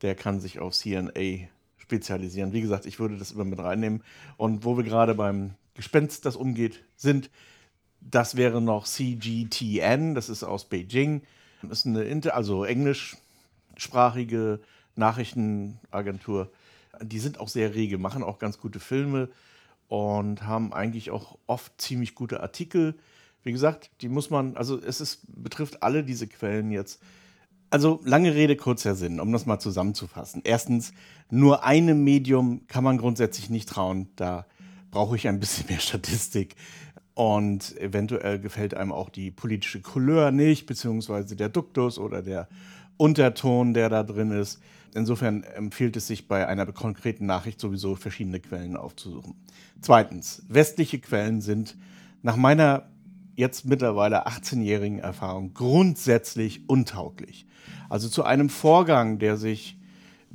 der 0.03 0.15
kann 0.15 0.41
sich 0.41 0.59
auf 0.59 0.75
CNA 0.75 1.49
spezialisieren. 1.77 2.53
Wie 2.53 2.61
gesagt, 2.61 2.87
ich 2.87 3.01
würde 3.01 3.17
das 3.17 3.33
immer 3.33 3.45
mit 3.45 3.59
reinnehmen. 3.59 4.03
Und 4.37 4.65
wo 4.65 4.77
wir 4.77 4.85
gerade 4.85 5.15
beim 5.15 5.55
Gespenst, 5.75 6.27
das 6.27 6.37
umgeht, 6.37 6.85
sind, 6.97 7.31
das 8.01 8.37
wäre 8.37 8.61
noch 8.61 8.85
CGTN, 8.85 10.15
das 10.15 10.29
ist 10.29 10.45
aus 10.45 10.69
Beijing. 10.69 11.23
Das 11.63 11.85
ist 11.85 11.87
eine 11.87 12.33
also 12.33 12.65
englischsprachige 12.65 14.61
Nachrichtenagentur. 14.99 16.51
Die 17.01 17.19
sind 17.19 17.41
auch 17.41 17.49
sehr 17.49 17.75
rege, 17.75 17.99
machen 17.99 18.23
auch 18.23 18.39
ganz 18.39 18.59
gute 18.59 18.81
Filme 18.81 19.29
und 19.89 20.43
haben 20.43 20.73
eigentlich 20.73 21.11
auch 21.11 21.39
oft 21.47 21.81
ziemlich 21.81 22.15
gute 22.15 22.41
Artikel. 22.41 22.95
Wie 23.43 23.53
gesagt, 23.53 23.91
die 24.01 24.09
muss 24.09 24.31
man, 24.31 24.57
also 24.57 24.79
es 24.79 25.01
ist, 25.01 25.23
betrifft 25.43 25.83
alle 25.83 26.05
diese 26.05 26.27
Quellen 26.27 26.71
jetzt. 26.71 27.01
Also 27.71 28.01
lange 28.05 28.35
Rede, 28.35 28.57
kurzer 28.57 28.95
Sinn, 28.95 29.21
um 29.21 29.33
das 29.33 29.47
mal 29.47 29.59
zusammenzufassen. 29.59 30.41
Erstens, 30.45 30.93
nur 31.31 31.65
einem 31.65 32.03
Medium 32.03 32.67
kann 32.67 32.85
man 32.85 32.99
grundsätzlich 32.99 33.51
nicht 33.51 33.69
trauen. 33.69 34.09
Da 34.17 34.47
brauche 34.91 35.17
ich 35.17 35.29
ein 35.29 35.41
bisschen 35.41 35.67
mehr 35.69 35.81
Statistik. 35.81 36.57
Und 37.15 37.77
eventuell 37.79 38.39
gefällt 38.39 38.75
einem 38.75 38.93
auch 38.93 39.11
die 39.11 39.31
politische 39.31 39.81
Couleur 39.81 40.31
nicht, 40.31 40.67
beziehungsweise 40.67 41.35
der 41.35 41.49
Duktus 41.49 41.99
oder 41.99 42.23
der 42.23 42.49
Unterton, 42.99 43.73
der 43.73 43.89
da 43.89 44.03
drin 44.03 44.31
ist. 44.31 44.61
Insofern 44.95 45.43
empfiehlt 45.43 45.97
es 45.97 46.07
sich 46.07 46.29
bei 46.29 46.47
einer 46.47 46.67
konkreten 46.67 47.25
Nachricht 47.25 47.61
sowieso 47.61 47.95
verschiedene 47.95 48.41
Quellen 48.41 48.77
aufzusuchen. 48.77 49.35
Zweitens, 49.81 50.43
westliche 50.49 50.99
Quellen 50.99 51.41
sind 51.41 51.77
nach 52.23 52.37
meiner 52.37 52.89
jetzt 53.37 53.67
mittlerweile 53.67 54.27
18-jährigen 54.27 54.99
Erfahrung 54.99 55.55
grundsätzlich 55.55 56.69
untauglich. 56.69 57.47
Also 57.89 58.09
zu 58.09 58.25
einem 58.25 58.49
Vorgang, 58.49 59.19
der 59.19 59.37
sich 59.37 59.79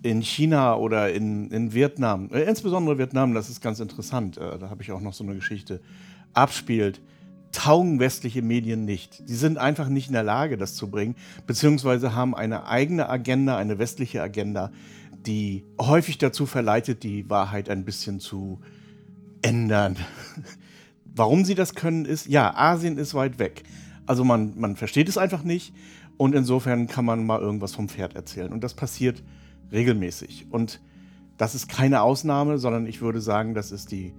in 0.02 0.22
China 0.22 0.76
oder 0.78 1.12
in, 1.12 1.52
in 1.52 1.74
Vietnam, 1.74 2.30
äh, 2.32 2.44
insbesondere 2.44 2.98
Vietnam, 2.98 3.34
das 3.34 3.50
ist 3.50 3.62
ganz 3.62 3.80
interessant, 3.80 4.38
äh, 4.38 4.58
da 4.58 4.70
habe 4.70 4.82
ich 4.82 4.92
auch 4.92 5.02
noch 5.02 5.14
so 5.14 5.24
eine 5.24 5.36
Geschichte, 5.36 5.82
abspielt, 6.34 7.02
taugen 7.54 8.00
westliche 8.00 8.42
Medien 8.42 8.84
nicht. 8.84 9.30
Die 9.30 9.36
sind 9.36 9.58
einfach 9.58 9.88
nicht 9.88 10.08
in 10.08 10.14
der 10.14 10.24
Lage, 10.24 10.58
das 10.58 10.76
zu 10.76 10.90
bringen, 10.90 11.16
beziehungsweise 11.48 12.14
haben 12.14 12.36
eine 12.36 12.68
eigene 12.68 13.08
Agenda, 13.08 13.58
eine 13.58 13.80
westliche 13.80 14.22
Agenda, 14.22 14.72
die 15.26 15.64
häufig 15.80 16.18
dazu 16.18 16.46
verleitet, 16.46 17.04
die 17.04 17.30
Wahrheit 17.30 17.70
ein 17.70 17.86
bisschen 17.86 18.20
zu 18.20 18.60
ändern. 19.42 19.96
Warum 21.16 21.46
sie 21.46 21.56
das 21.56 21.76
können, 21.76 22.06
ist, 22.06 22.28
ja, 22.28 22.54
Asien 22.56 22.98
ist 22.98 23.14
weit 23.14 23.40
weg. 23.40 23.64
Also 24.06 24.26
man, 24.26 24.60
man 24.60 24.76
versteht 24.76 25.08
es 25.08 25.18
einfach 25.18 25.44
nicht 25.44 25.74
und 26.18 26.36
insofern 26.36 26.88
kann 26.88 27.06
man 27.06 27.26
mal 27.26 27.40
irgendwas 27.40 27.74
vom 27.74 27.88
Pferd 27.88 28.16
erzählen. 28.16 28.52
Und 28.52 28.64
das 28.64 28.74
passiert 28.74 29.24
regelmäßig. 29.72 30.48
Und 30.50 30.82
das 31.38 31.56
ist 31.56 31.70
keine 31.70 32.02
Ausnahme, 32.02 32.58
sondern 32.58 32.88
ich 32.88 33.02
würde 33.02 33.22
sagen, 33.22 33.54
das 33.54 33.72
ist 33.72 33.92
die 33.92 34.14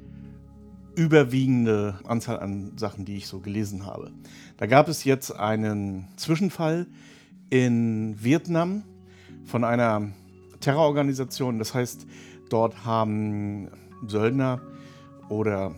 überwiegende 0.97 1.99
Anzahl 2.07 2.39
an 2.41 2.73
Sachen, 2.77 3.05
die 3.05 3.17
ich 3.17 3.27
so 3.27 3.41
gelesen 3.41 3.87
habe. 3.87 4.11
Da 4.57 4.67
gab 4.67 4.89
es 4.89 5.05
jetzt 5.05 5.31
einen 5.31 6.09
Zwischenfall 6.17 6.87
in 7.51 8.17
Vietnam 8.23 8.83
von 9.45 9.65
einer 9.65 10.09
Terrororganisation. 10.61 11.59
Das 11.59 11.75
heißt, 11.75 12.07
dort 12.49 12.85
haben 12.85 13.69
Söldner 14.07 14.61
oder 15.29 15.75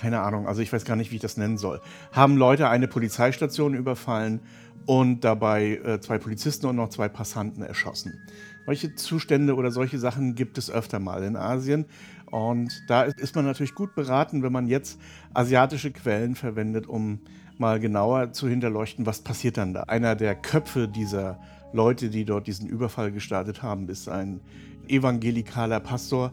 keine 0.00 0.20
Ahnung, 0.20 0.46
also 0.46 0.60
ich 0.60 0.72
weiß 0.72 0.84
gar 0.84 0.96
nicht, 0.96 1.10
wie 1.10 1.16
ich 1.16 1.22
das 1.22 1.36
nennen 1.36 1.56
soll, 1.56 1.80
haben 2.12 2.36
Leute 2.36 2.68
eine 2.68 2.88
Polizeistation 2.88 3.74
überfallen 3.74 4.40
und 4.86 5.24
dabei 5.24 5.80
äh, 5.84 6.00
zwei 6.00 6.18
Polizisten 6.18 6.66
und 6.66 6.76
noch 6.76 6.90
zwei 6.90 7.08
Passanten 7.08 7.62
erschossen. 7.62 8.20
Solche 8.66 8.94
Zustände 8.94 9.54
oder 9.54 9.70
solche 9.70 9.98
Sachen 9.98 10.34
gibt 10.34 10.58
es 10.58 10.70
öfter 10.70 10.98
mal 10.98 11.22
in 11.22 11.36
Asien. 11.36 11.86
Und 12.34 12.82
da 12.88 13.02
ist 13.02 13.36
man 13.36 13.44
natürlich 13.44 13.76
gut 13.76 13.94
beraten, 13.94 14.42
wenn 14.42 14.50
man 14.50 14.66
jetzt 14.66 14.98
asiatische 15.34 15.92
Quellen 15.92 16.34
verwendet, 16.34 16.88
um 16.88 17.20
mal 17.58 17.78
genauer 17.78 18.32
zu 18.32 18.48
hinterleuchten, 18.48 19.06
was 19.06 19.20
passiert 19.20 19.56
dann 19.56 19.72
da. 19.72 19.84
Einer 19.84 20.16
der 20.16 20.34
Köpfe 20.34 20.88
dieser 20.88 21.38
Leute, 21.72 22.10
die 22.10 22.24
dort 22.24 22.48
diesen 22.48 22.68
Überfall 22.68 23.12
gestartet 23.12 23.62
haben, 23.62 23.88
ist 23.88 24.08
ein 24.08 24.40
evangelikaler 24.88 25.78
Pastor 25.78 26.32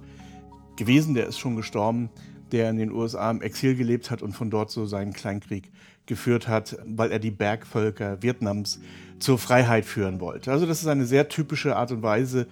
gewesen, 0.76 1.14
der 1.14 1.28
ist 1.28 1.38
schon 1.38 1.56
gestorben, 1.56 2.10
der 2.52 2.72
in 2.72 2.78
den 2.78 2.92
USA 2.92 3.30
im 3.30 3.44
Exil 3.44 3.76
gelebt 3.76 4.10
hat 4.10 4.24
und 4.24 4.34
von 4.34 4.50
dort 4.50 4.72
so 4.72 4.88
seinen 4.88 5.14
Kleinkrieg 5.14 5.72
geführt 6.08 6.48
hat, 6.48 6.80
weil 6.84 7.12
er 7.12 7.20
die 7.20 7.30
Bergvölker 7.30 8.24
Vietnams 8.24 8.80
zur 9.20 9.38
Freiheit 9.38 9.86
führen 9.86 10.20
wollte. 10.20 10.52
Also 10.52 10.66
das 10.66 10.82
ist 10.82 10.88
eine 10.88 11.06
sehr 11.06 11.30
typische 11.30 11.76
Art 11.76 11.92
und 11.92 12.02
Weise, 12.02 12.48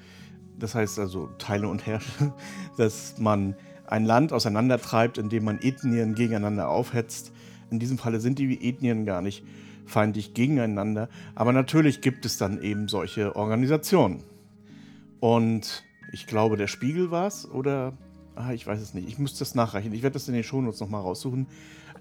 das 0.60 0.76
heißt 0.76 1.00
also 1.00 1.30
Teile 1.38 1.68
und 1.68 1.86
Herrsche, 1.86 2.34
dass 2.78 3.18
man 3.18 3.56
ein 3.88 4.06
Land 4.06 4.34
auseinandertreibt, 4.34 5.18
indem 5.18 5.46
man 5.46 5.60
Ethnien 5.62 6.16
gegeneinander 6.16 6.70
aufhetzt. 6.70 7.32
In 7.72 7.80
diesem 7.80 7.98
Falle 7.98 8.20
sind 8.20 8.40
die 8.40 8.70
Ethnien 8.70 9.06
gar 9.06 9.22
nicht 9.22 9.44
feindlich 9.86 10.34
gegeneinander, 10.36 11.10
aber 11.34 11.52
natürlich 11.52 12.02
gibt 12.02 12.26
es 12.26 12.38
dann 12.38 12.62
eben 12.62 12.88
solche 12.88 13.36
Organisationen. 13.36 14.24
Und 15.20 15.84
ich 16.12 16.28
glaube, 16.28 16.58
der 16.58 16.68
Spiegel 16.68 17.12
war 17.12 17.28
es 17.28 17.50
oder 17.50 17.94
ah, 18.36 18.54
ich 18.54 18.66
weiß 18.66 18.80
es 18.80 18.94
nicht. 18.94 19.08
Ich 19.08 19.20
muss 19.20 19.38
das 19.38 19.56
nachreichen. 19.56 19.94
Ich 19.94 20.02
werde 20.02 20.14
das 20.14 20.28
in 20.28 20.34
den 20.34 20.44
Shownotes 20.44 20.80
nochmal 20.80 21.02
raussuchen. 21.02 21.48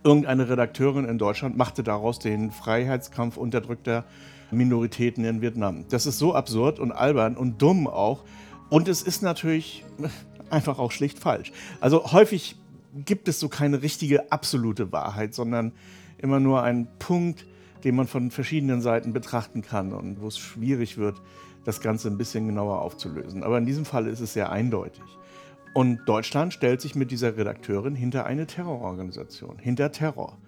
Irgendeine 0.04 0.48
Redakteurin 0.48 1.04
in 1.04 1.18
Deutschland 1.18 1.56
machte 1.56 1.82
daraus 1.82 2.18
den 2.18 2.52
Freiheitskampf 2.52 3.36
unterdrückter 3.36 4.04
Minoritäten 4.50 5.24
in 5.24 5.42
Vietnam. 5.42 5.84
Das 5.90 6.06
ist 6.06 6.18
so 6.18 6.34
absurd 6.34 6.78
und 6.78 6.92
albern 6.92 7.36
und 7.36 7.60
dumm 7.60 7.86
auch. 7.86 8.24
Und 8.70 8.88
es 8.88 9.02
ist 9.02 9.22
natürlich 9.22 9.84
einfach 10.50 10.78
auch 10.78 10.92
schlicht 10.92 11.18
falsch. 11.18 11.52
Also 11.80 12.12
häufig 12.12 12.56
gibt 13.04 13.28
es 13.28 13.40
so 13.40 13.48
keine 13.48 13.82
richtige 13.82 14.32
absolute 14.32 14.92
Wahrheit, 14.92 15.34
sondern 15.34 15.72
immer 16.18 16.40
nur 16.40 16.62
einen 16.62 16.88
Punkt 16.98 17.46
den 17.84 17.96
man 17.96 18.06
von 18.06 18.30
verschiedenen 18.30 18.80
Seiten 18.80 19.12
betrachten 19.12 19.62
kann 19.62 19.92
und 19.92 20.20
wo 20.20 20.28
es 20.28 20.38
schwierig 20.38 20.98
wird, 20.98 21.20
das 21.64 21.80
Ganze 21.80 22.08
ein 22.08 22.18
bisschen 22.18 22.46
genauer 22.46 22.80
aufzulösen. 22.80 23.42
Aber 23.42 23.58
in 23.58 23.66
diesem 23.66 23.84
Fall 23.84 24.06
ist 24.06 24.20
es 24.20 24.32
sehr 24.32 24.50
eindeutig. 24.50 25.02
Und 25.74 26.00
Deutschland 26.06 26.54
stellt 26.54 26.80
sich 26.80 26.94
mit 26.94 27.10
dieser 27.10 27.36
Redakteurin 27.36 27.94
hinter 27.94 28.26
eine 28.26 28.46
Terrororganisation, 28.46 29.58
hinter 29.58 29.92
Terror. 29.92 30.38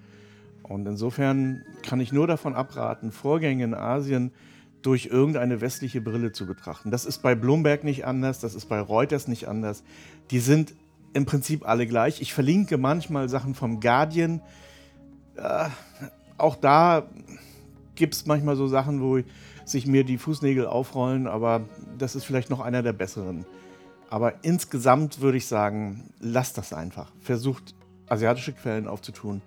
Und 0.63 0.87
insofern 0.87 1.63
kann 1.83 2.01
ich 2.01 2.13
nur 2.13 2.27
davon 2.27 2.55
abraten, 2.55 3.13
Vorgänge 3.13 3.65
in 3.65 3.75
Asien 3.75 4.33
durch 4.83 5.07
irgendeine 5.07 5.61
westliche 5.61 6.01
Brille 6.01 6.33
zu 6.33 6.47
betrachten. 6.47 6.91
Das 6.91 7.05
ist 7.05 7.19
bei 7.23 7.35
Bloomberg 7.35 7.85
nicht 7.85 8.07
anders, 8.07 8.41
das 8.41 8.55
ist 8.55 8.67
bei 8.67 8.81
Reuters 8.81 9.29
nicht 9.29 9.49
anders. 9.49 9.83
Die 10.31 10.41
sind 10.41 10.75
im 11.13 11.27
Prinzip 11.27 11.67
alle 11.69 11.87
gleich. 11.87 12.21
Ich 12.21 12.33
verlinke 12.33 12.79
manchmal 12.79 13.29
Sachen 13.29 13.55
vom 13.55 13.81
Guardian. 13.81 14.41
Äh, 15.37 15.69
auch 16.39 16.57
da 16.57 17.09
gibt 17.95 18.15
es 18.15 18.27
manchmal 18.27 18.57
so 18.57 18.67
Sachen, 18.67 19.03
wo 19.03 19.21
sich 19.65 19.87
mir 19.87 20.05
die 20.05 20.19
Fußnägel 20.19 20.67
aufrollen, 20.67 21.27
aber 21.27 21.63
das 21.99 22.17
ist 22.17 22.25
vielleicht 22.25 22.51
noch 22.51 22.61
einer 22.61 22.83
der 22.83 22.93
besseren. 22.93 23.45
Aber 24.09 24.45
insgesamt 24.45 25.21
würde 25.21 25.39
ich 25.39 25.47
sagen, 25.47 26.13
lasst 26.19 26.59
das 26.59 26.73
einfach. 26.73 27.13
Versucht 27.21 27.75
asiatische 28.09 28.53
Quellen 28.53 28.89
aufzutun. 28.89 29.43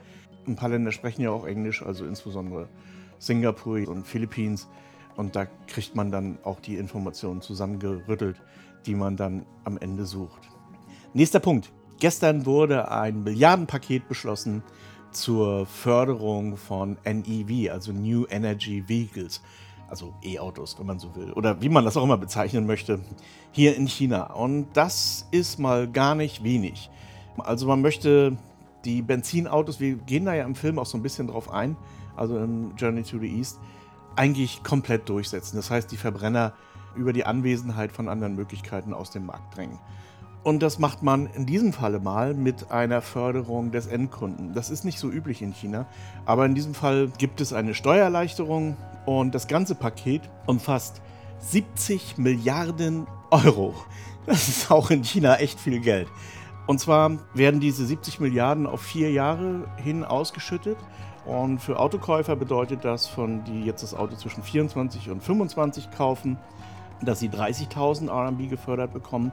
Ein 0.48 0.56
paar 0.56 0.70
Länder 0.70 0.92
sprechen 0.92 1.22
ja 1.22 1.32
auch 1.32 1.46
Englisch, 1.46 1.84
also 1.84 2.06
insbesondere 2.06 2.70
Singapur 3.20 3.88
und 3.88 4.08
Philippines. 4.08 4.68
Und 5.16 5.36
da 5.36 5.46
kriegt 5.68 5.96
man 5.96 6.12
dann 6.12 6.38
auch 6.44 6.60
die 6.60 6.76
Informationen 6.76 7.42
zusammengerüttelt, 7.42 8.42
die 8.86 8.96
man 8.96 9.16
dann 9.16 9.46
am 9.64 9.78
Ende 9.78 10.06
sucht. 10.06 10.50
Nächster 11.14 11.40
Punkt. 11.40 11.72
Gestern 12.00 12.46
wurde 12.46 12.92
ein 12.92 13.24
Milliardenpaket 13.24 14.08
beschlossen 14.08 14.64
zur 15.12 15.66
Förderung 15.66 16.58
von 16.58 16.98
NEV, 17.06 17.72
also 17.72 17.92
New 17.92 18.26
Energy 18.30 18.84
Vehicles, 18.88 19.42
also 19.88 20.14
E-Autos, 20.24 20.78
wenn 20.80 20.88
man 20.88 21.00
so 21.00 21.16
will, 21.16 21.32
oder 21.34 21.62
wie 21.62 21.70
man 21.70 21.86
das 21.86 21.96
auch 21.96 22.04
immer 22.04 22.18
bezeichnen 22.18 22.66
möchte, 22.66 23.00
hier 23.52 23.78
in 23.78 23.88
China. 23.88 24.34
Und 24.34 24.68
das 24.74 25.28
ist 25.32 25.60
mal 25.60 25.88
gar 25.88 26.16
nicht 26.16 26.44
wenig. 26.44 26.90
Also 27.38 27.68
man 27.68 27.82
möchte 27.82 28.38
die 28.86 29.02
Benzinautos, 29.02 29.80
wir 29.80 29.96
gehen 29.96 30.26
da 30.26 30.34
ja 30.34 30.46
im 30.46 30.56
Film 30.56 30.80
auch 30.80 30.86
so 30.86 30.98
ein 30.98 31.04
bisschen 31.04 31.28
drauf 31.28 31.52
ein, 31.52 31.78
also 32.16 32.38
in 32.38 32.76
Journey 32.76 33.04
to 33.04 33.20
the 33.20 33.28
East, 33.28 33.60
eigentlich 34.16 34.64
komplett 34.64 35.10
durchsetzen. 35.10 35.56
Das 35.56 35.70
heißt, 35.72 35.92
die 35.92 35.98
Verbrenner 35.98 36.54
über 36.96 37.14
die 37.14 37.26
Anwesenheit 37.26 37.92
von 37.92 38.08
anderen 38.08 38.36
Möglichkeiten 38.36 38.94
aus 38.94 39.12
dem 39.12 39.26
Markt 39.26 39.58
drängen. 39.58 39.80
Und 40.44 40.62
das 40.62 40.78
macht 40.78 41.04
man 41.04 41.28
in 41.28 41.46
diesem 41.46 41.72
Falle 41.72 42.00
mal 42.00 42.34
mit 42.34 42.70
einer 42.70 43.02
Förderung 43.02 43.72
des 43.72 43.88
Endkunden. 43.88 44.54
Das 44.54 44.70
ist 44.70 44.84
nicht 44.84 45.00
so 45.00 45.10
üblich 45.10 45.42
in 45.42 45.54
China, 45.54 45.86
aber 46.26 46.46
in 46.46 46.54
diesem 46.54 46.74
Fall 46.74 47.10
gibt 47.18 47.40
es 47.40 47.54
eine 47.54 47.74
Steuererleichterung 47.74 48.76
und 49.06 49.34
das 49.34 49.48
ganze 49.48 49.74
Paket 49.74 50.22
umfasst 50.46 51.02
70 51.40 52.18
Milliarden 52.18 53.08
Euro. 53.32 53.74
Das 54.26 54.48
ist 54.48 54.72
auch 54.72 54.90
in 54.90 55.04
China 55.04 55.36
echt 55.36 55.60
viel 55.60 55.82
Geld. 55.82 56.08
Und 56.66 56.80
zwar 56.80 57.18
werden 57.34 57.60
diese 57.60 57.86
70 57.86 58.22
Milliarden 58.22 58.68
auf 58.68 58.82
vier 58.82 59.12
Jahre 59.12 59.68
hin 59.78 60.06
ausgeschüttet. 60.06 60.78
Und 61.26 61.60
für 61.60 61.80
Autokäufer 61.80 62.36
bedeutet 62.36 62.84
das, 62.84 63.08
von 63.08 63.44
die 63.46 63.64
jetzt 63.64 63.82
das 63.82 63.94
Auto 63.94 64.16
zwischen 64.16 64.44
24 64.44 65.10
und 65.10 65.24
25 65.24 65.92
kaufen, 65.92 66.38
dass 67.02 67.20
sie 67.20 67.30
30.000 67.30 68.10
RMB 68.10 68.50
gefördert 68.50 68.94
bekommen 68.94 69.32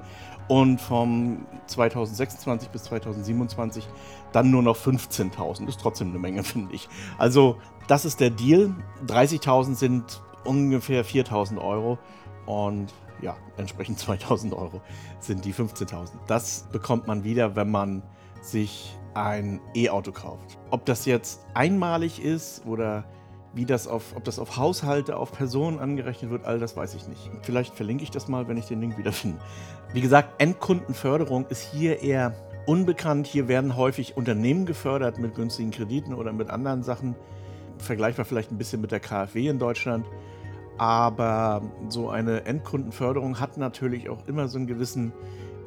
und 0.49 0.81
vom 0.81 1.47
2026 1.67 2.71
bis 2.71 2.85
2027 2.85 3.89
dann 4.33 4.51
nur 4.51 4.63
noch 4.63 4.77
15.000. 4.77 5.69
Ist 5.69 5.81
trotzdem 5.81 6.11
eine 6.11 6.19
Menge, 6.19 6.43
finde 6.45 6.75
ich. 6.75 6.89
Also 7.19 7.57
das 7.89 8.05
ist 8.05 8.21
der 8.21 8.31
Deal. 8.31 8.75
30.000 9.07 9.75
sind 9.75 10.23
ungefähr 10.45 11.05
4.000 11.05 11.61
Euro 11.63 11.99
und 12.47 12.93
ja, 13.21 13.37
entsprechend 13.57 13.99
2.000 14.01 14.53
Euro 14.57 14.81
sind 15.21 15.45
die 15.45 15.53
15.000. 15.53 16.09
Das 16.27 16.67
bekommt 16.73 17.07
man 17.07 17.25
wieder, 17.25 17.57
wenn 17.57 17.71
man 17.71 18.03
sich 18.43 18.97
ein 19.15 19.61
E-Auto 19.75 20.13
kauft. 20.13 20.59
Ob 20.71 20.85
das 20.85 21.05
jetzt 21.05 21.45
einmalig 21.55 22.23
ist 22.23 22.65
oder 22.67 23.05
wie 23.53 23.65
das 23.65 23.89
auf, 23.89 24.15
ob 24.17 24.25
das 24.25 24.39
auf 24.39 24.57
Haushalte, 24.57 25.17
auf 25.17 25.33
Personen 25.33 25.81
angerechnet 25.81 26.31
wird, 26.31 26.45
all 26.45 26.59
das 26.59 26.77
weiß 26.77 26.95
ich 26.95 27.09
nicht. 27.09 27.31
Vielleicht 27.43 27.75
verlinke 27.75 28.05
ich 28.05 28.11
das 28.11 28.29
mal, 28.29 28.47
wenn 28.49 28.57
ich 28.57 28.67
den 28.67 28.81
Link 28.81 28.97
wieder 28.97 29.13
finde. 29.13 29.39
Wie 29.93 30.01
gesagt, 30.01 30.41
Endkundenförderung 30.41 31.47
ist 31.47 31.63
hier 31.63 32.01
eher 32.01 32.35
unbekannt. 32.67 33.27
Hier 33.27 33.49
werden 33.49 33.77
häufig 33.77 34.17
Unternehmen 34.17 34.67
gefördert 34.67 35.19
mit 35.19 35.35
günstigen 35.35 35.73
Krediten 35.73 36.15
oder 36.15 36.33
mit 36.33 36.51
anderen 36.51 36.83
Sachen. 36.85 37.17
Vergleichbar 37.79 38.25
vielleicht 38.25 38.53
ein 38.53 38.59
bisschen 38.59 38.81
mit 38.81 38.93
der 38.93 39.01
KfW 39.01 39.49
in 39.49 39.59
Deutschland. 39.59 40.07
Aber 40.79 41.63
so 41.89 42.09
eine 42.09 42.45
Endkundenförderung 42.45 43.41
hat 43.41 43.57
natürlich 43.57 44.09
auch 44.09 44.27
immer 44.27 44.49
so 44.49 44.59
einen 44.59 44.67
gewissen 44.67 45.13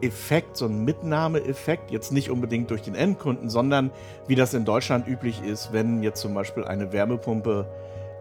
Effekt, 0.03 0.57
so 0.57 0.65
ein 0.65 0.83
Mitnahmeeffekt, 0.83 1.91
jetzt 1.91 2.11
nicht 2.11 2.29
unbedingt 2.29 2.69
durch 2.69 2.81
den 2.81 2.95
Endkunden, 2.95 3.49
sondern 3.49 3.91
wie 4.27 4.35
das 4.35 4.53
in 4.53 4.65
Deutschland 4.65 5.07
üblich 5.07 5.43
ist, 5.43 5.73
wenn 5.73 6.03
jetzt 6.03 6.21
zum 6.21 6.33
Beispiel 6.33 6.65
eine 6.65 6.91
Wärmepumpe 6.91 7.65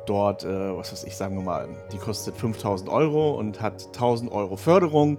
dort, 0.07 0.45
äh, 0.45 0.77
was 0.77 0.93
weiß 0.93 1.05
ich, 1.05 1.17
sagen 1.17 1.37
wir 1.37 1.43
mal, 1.43 1.69
die 1.93 1.99
kostet 1.99 2.37
5000 2.37 2.91
Euro 2.91 3.33
und 3.33 3.61
hat 3.61 3.87
1000 3.87 4.33
Euro 4.33 4.57
Förderung, 4.57 5.19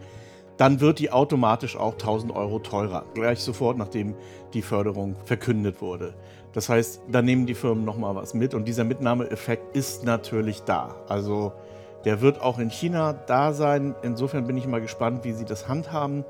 dann 0.58 0.82
wird 0.82 1.00
die 1.00 1.12
automatisch 1.12 1.76
auch 1.76 1.94
1000 1.94 2.36
Euro 2.36 2.60
teurer, 2.60 3.06
gleich 3.14 3.40
sofort, 3.40 3.78
nachdem 3.78 4.16
die 4.54 4.62
Förderung 4.62 5.16
verkündet 5.26 5.82
wurde. 5.82 6.14
Das 6.54 6.70
heißt, 6.70 7.02
da 7.12 7.22
nehmen 7.22 7.48
die 7.48 7.56
Firmen 7.56 7.84
nochmal 7.84 8.16
was 8.16 8.34
mit 8.34 8.54
und 8.54 8.66
dieser 8.66 8.84
Mitnahmeeffekt 8.84 9.76
ist 9.76 10.04
natürlich 10.04 10.62
da. 10.62 10.96
Also 11.08 11.54
der 12.06 12.22
wird 12.22 12.42
auch 12.42 12.60
in 12.60 12.70
China 12.70 13.14
da 13.14 13.54
sein. 13.54 13.96
Insofern 14.04 14.46
bin 14.46 14.58
ich 14.58 14.68
mal 14.68 14.82
gespannt, 14.82 15.24
wie 15.24 15.34
sie 15.34 15.46
das 15.46 15.68
handhaben. 15.68 16.26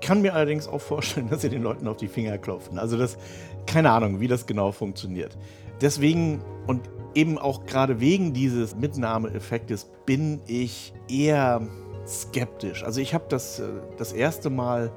Kann 0.00 0.22
mir 0.22 0.34
allerdings 0.34 0.68
auch 0.68 0.80
vorstellen, 0.80 1.28
dass 1.30 1.42
sie 1.42 1.50
den 1.50 1.62
Leuten 1.62 1.86
auf 1.88 1.96
die 1.96 2.08
Finger 2.08 2.38
klopfen. 2.38 2.78
Also 2.78 2.96
das, 2.96 3.18
keine 3.66 3.90
Ahnung, 3.90 4.20
wie 4.20 4.28
das 4.28 4.46
genau 4.46 4.72
funktioniert. 4.72 5.36
Deswegen 5.80 6.42
und 6.66 6.88
eben 7.14 7.38
auch 7.38 7.66
gerade 7.66 8.00
wegen 8.00 8.32
dieses 8.32 8.74
Mitnahmeeffektes 8.74 9.90
bin 10.06 10.40
ich 10.46 10.94
eher 11.08 11.60
skeptisch. 12.06 12.84
Also 12.84 13.00
ich 13.00 13.14
habe 13.14 13.24
das 13.28 13.60
äh, 13.60 13.64
das 13.98 14.12
erste 14.12 14.50
Mal, 14.50 14.90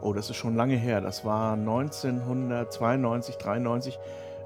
oh, 0.00 0.12
das 0.12 0.30
ist 0.30 0.36
schon 0.36 0.54
lange 0.54 0.76
her, 0.76 1.00
das 1.00 1.24
war 1.24 1.54
1992, 1.54 3.36
93, 3.36 3.98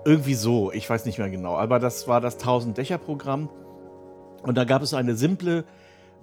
irgendwie 0.05 0.35
so, 0.35 0.73
ich 0.73 0.89
weiß 0.89 1.05
nicht 1.05 1.19
mehr 1.19 1.29
genau, 1.29 1.57
aber 1.57 1.79
das 1.79 2.09
war 2.09 2.21
das 2.21 2.39
1000-Dächer-Programm 2.41 3.51
und 4.43 4.57
da 4.57 4.65
gab 4.65 4.83
es 4.83 4.95
eine 4.95 5.15
simple 5.15 5.65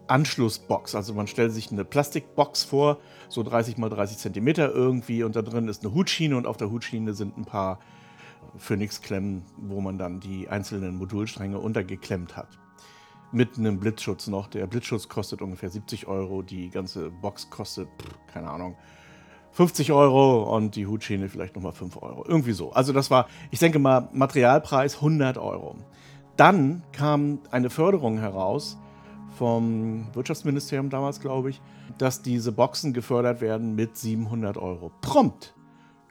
Anschlussbox. 0.07 0.95
Also 0.95 1.13
man 1.13 1.27
stellt 1.27 1.51
sich 1.51 1.71
eine 1.71 1.85
Plastikbox 1.85 2.63
vor, 2.63 2.97
so 3.29 3.43
30 3.43 3.77
mal 3.77 3.89
30 3.89 4.17
Zentimeter 4.17 4.71
irgendwie, 4.73 5.23
und 5.23 5.35
da 5.35 5.41
drin 5.41 5.67
ist 5.67 5.83
eine 5.83 5.93
Hutschiene 5.93 6.37
und 6.37 6.47
auf 6.47 6.57
der 6.57 6.71
Hutschiene 6.71 7.13
sind 7.13 7.37
ein 7.37 7.45
paar 7.45 7.79
Phoenix-Klemmen, 8.57 9.43
wo 9.57 9.81
man 9.81 9.97
dann 9.97 10.19
die 10.19 10.47
einzelnen 10.49 10.95
Modulstränge 10.95 11.59
untergeklemmt 11.59 12.37
hat. 12.37 12.57
Mit 13.31 13.57
einem 13.57 13.79
Blitzschutz 13.79 14.27
noch. 14.27 14.47
Der 14.47 14.67
Blitzschutz 14.67 15.09
kostet 15.09 15.41
ungefähr 15.41 15.69
70 15.69 16.07
Euro, 16.07 16.41
die 16.41 16.69
ganze 16.69 17.09
Box 17.09 17.49
kostet, 17.49 17.89
keine 18.31 18.49
Ahnung, 18.49 18.77
50 19.51 19.91
Euro 19.91 20.55
und 20.55 20.75
die 20.75 20.87
Hutschiene 20.87 21.29
vielleicht 21.29 21.55
nochmal 21.55 21.73
5 21.73 22.01
Euro. 22.01 22.23
Irgendwie 22.25 22.53
so. 22.53 22.71
Also 22.71 22.93
das 22.93 23.11
war, 23.11 23.27
ich 23.51 23.59
denke 23.59 23.79
mal, 23.79 24.07
Materialpreis 24.13 24.95
100 24.95 25.37
Euro. 25.37 25.75
Dann 26.37 26.83
kam 26.91 27.39
eine 27.49 27.71
Förderung 27.71 28.19
heraus 28.19 28.77
vom 29.37 30.07
Wirtschaftsministerium 30.13 30.89
damals, 30.89 31.19
glaube 31.19 31.49
ich, 31.49 31.61
dass 31.97 32.21
diese 32.21 32.51
Boxen 32.51 32.93
gefördert 32.93 33.41
werden 33.41 33.75
mit 33.75 33.97
700 33.97 34.57
Euro. 34.57 34.91
Prompt 35.01 35.55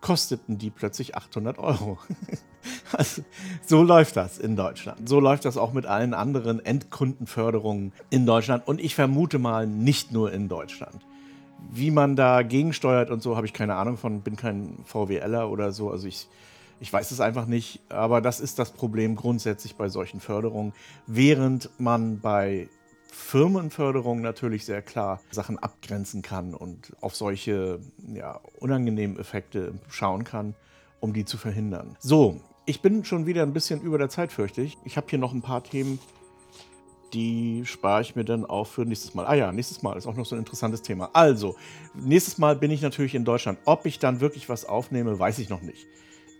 kosteten 0.00 0.58
die 0.58 0.70
plötzlich 0.70 1.16
800 1.16 1.58
Euro. 1.58 1.98
also, 2.92 3.22
so 3.64 3.82
läuft 3.84 4.16
das 4.16 4.38
in 4.38 4.56
Deutschland. 4.56 5.08
So 5.08 5.20
läuft 5.20 5.44
das 5.44 5.56
auch 5.56 5.72
mit 5.72 5.86
allen 5.86 6.12
anderen 6.12 6.64
Endkundenförderungen 6.64 7.92
in 8.10 8.26
Deutschland 8.26 8.66
und 8.66 8.80
ich 8.80 8.96
vermute 8.96 9.38
mal 9.38 9.66
nicht 9.66 10.12
nur 10.12 10.32
in 10.32 10.48
Deutschland. 10.48 11.06
Wie 11.70 11.90
man 11.90 12.16
da 12.16 12.42
gegensteuert 12.42 13.10
und 13.10 13.22
so, 13.22 13.36
habe 13.36 13.46
ich 13.46 13.52
keine 13.52 13.76
Ahnung 13.76 13.96
von, 13.96 14.22
bin 14.22 14.36
kein 14.36 14.78
VWLer 14.84 15.50
oder 15.50 15.72
so. 15.72 15.90
Also 15.90 16.06
ich 16.06 16.28
ich 16.80 16.92
weiß 16.92 17.10
es 17.10 17.20
einfach 17.20 17.46
nicht, 17.46 17.80
aber 17.88 18.20
das 18.20 18.40
ist 18.40 18.58
das 18.58 18.72
Problem 18.72 19.16
grundsätzlich 19.16 19.76
bei 19.76 19.88
solchen 19.88 20.20
Förderungen. 20.20 20.72
Während 21.06 21.70
man 21.78 22.20
bei 22.20 22.68
Firmenförderung 23.10 24.20
natürlich 24.20 24.64
sehr 24.66 24.82
klar 24.82 25.20
Sachen 25.30 25.58
abgrenzen 25.58 26.22
kann 26.22 26.54
und 26.54 26.92
auf 27.00 27.16
solche 27.16 27.80
ja, 28.12 28.40
unangenehmen 28.60 29.18
Effekte 29.18 29.74
schauen 29.88 30.24
kann, 30.24 30.54
um 31.00 31.12
die 31.12 31.24
zu 31.24 31.38
verhindern. 31.38 31.96
So, 31.98 32.40
ich 32.66 32.82
bin 32.82 33.04
schon 33.04 33.26
wieder 33.26 33.42
ein 33.42 33.52
bisschen 33.52 33.80
über 33.80 33.96
der 33.96 34.10
Zeit, 34.10 34.32
fürchte 34.32 34.60
ich. 34.60 34.76
Ich 34.84 34.96
habe 34.96 35.06
hier 35.08 35.18
noch 35.18 35.32
ein 35.32 35.40
paar 35.40 35.64
Themen, 35.64 35.98
die 37.14 37.62
spare 37.64 38.02
ich 38.02 38.16
mir 38.16 38.24
dann 38.24 38.44
auch 38.44 38.66
für 38.66 38.84
nächstes 38.84 39.14
Mal. 39.14 39.24
Ah 39.26 39.34
ja, 39.34 39.50
nächstes 39.50 39.82
Mal 39.82 39.96
ist 39.96 40.06
auch 40.06 40.14
noch 40.14 40.26
so 40.26 40.34
ein 40.34 40.40
interessantes 40.40 40.82
Thema. 40.82 41.08
Also, 41.14 41.56
nächstes 41.94 42.36
Mal 42.38 42.56
bin 42.56 42.70
ich 42.70 42.82
natürlich 42.82 43.14
in 43.14 43.24
Deutschland. 43.24 43.58
Ob 43.64 43.86
ich 43.86 43.98
dann 43.98 44.20
wirklich 44.20 44.48
was 44.48 44.66
aufnehme, 44.66 45.18
weiß 45.18 45.38
ich 45.38 45.48
noch 45.48 45.62
nicht. 45.62 45.86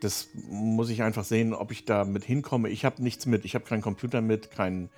Das 0.00 0.28
muss 0.48 0.90
ich 0.90 1.02
einfach 1.02 1.24
sehen, 1.24 1.54
ob 1.54 1.72
ich 1.72 1.85
da 1.85 2.04
mit 2.04 2.24
hinkomme. 2.24 2.68
Ich 2.68 2.85
habe 2.85 3.02
nichts 3.02 3.26
mit. 3.26 3.44
Ich 3.44 3.54
habe 3.54 3.64
keinen 3.64 3.82
Computer 3.82 4.20
mit, 4.20 4.50
kein 4.50 4.90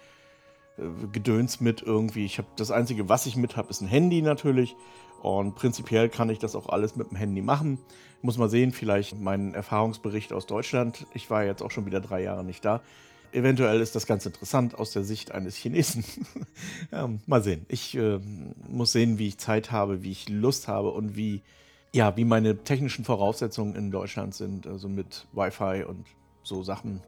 äh, 0.76 0.82
Gedöns 1.12 1.60
mit 1.60 1.82
irgendwie. 1.82 2.24
Ich 2.24 2.38
habe 2.38 2.48
das 2.56 2.70
Einzige, 2.70 3.08
was 3.08 3.26
ich 3.26 3.36
mit 3.36 3.56
habe, 3.56 3.70
ist 3.70 3.80
ein 3.80 3.88
Handy 3.88 4.22
natürlich. 4.22 4.76
Und 5.22 5.56
prinzipiell 5.56 6.08
kann 6.08 6.30
ich 6.30 6.38
das 6.38 6.54
auch 6.54 6.68
alles 6.68 6.96
mit 6.96 7.10
dem 7.10 7.16
Handy 7.16 7.42
machen. 7.42 7.78
Muss 8.22 8.38
mal 8.38 8.50
sehen, 8.50 8.72
vielleicht 8.72 9.18
meinen 9.20 9.54
Erfahrungsbericht 9.54 10.32
aus 10.32 10.46
Deutschland. 10.46 11.06
Ich 11.14 11.30
war 11.30 11.44
jetzt 11.44 11.62
auch 11.62 11.70
schon 11.70 11.86
wieder 11.86 12.00
drei 12.00 12.22
Jahre 12.22 12.44
nicht 12.44 12.64
da. 12.64 12.82
Eventuell 13.30 13.80
ist 13.80 13.94
das 13.94 14.06
ganz 14.06 14.24
interessant 14.24 14.74
aus 14.76 14.92
der 14.92 15.04
Sicht 15.04 15.32
eines 15.32 15.56
Chinesen. 15.56 16.04
ja, 16.92 17.10
mal 17.26 17.42
sehen. 17.42 17.66
Ich 17.68 17.96
äh, 17.96 18.18
muss 18.68 18.92
sehen, 18.92 19.18
wie 19.18 19.28
ich 19.28 19.38
Zeit 19.38 19.70
habe, 19.70 20.02
wie 20.02 20.12
ich 20.12 20.28
Lust 20.28 20.66
habe 20.66 20.90
und 20.90 21.14
wie, 21.14 21.42
ja, 21.94 22.16
wie 22.16 22.24
meine 22.24 22.62
technischen 22.64 23.04
Voraussetzungen 23.04 23.74
in 23.74 23.90
Deutschland 23.90 24.34
sind. 24.34 24.66
Also 24.66 24.88
mit 24.88 25.26
Wi-Fi 25.32 25.84
und 25.84 26.06
so 26.42 26.62
Sachen. 26.62 27.02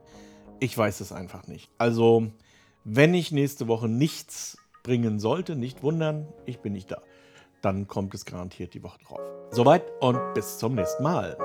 Ich 0.58 0.76
weiß 0.76 1.00
es 1.00 1.12
einfach 1.12 1.46
nicht. 1.46 1.70
Also, 1.78 2.30
wenn 2.84 3.14
ich 3.14 3.32
nächste 3.32 3.68
Woche 3.68 3.88
nichts 3.88 4.58
bringen 4.82 5.18
sollte, 5.18 5.56
nicht 5.56 5.82
wundern, 5.82 6.26
ich 6.46 6.60
bin 6.60 6.72
nicht 6.72 6.90
da. 6.90 7.02
Dann 7.62 7.88
kommt 7.88 8.14
es 8.14 8.24
garantiert 8.24 8.74
die 8.74 8.82
Woche 8.82 8.98
drauf. 9.00 9.20
Soweit 9.50 9.84
und 10.00 10.18
bis 10.34 10.58
zum 10.58 10.74
nächsten 10.74 11.02
Mal. 11.02 11.36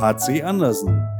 HC 0.00 0.42
Andersen. 0.42 1.19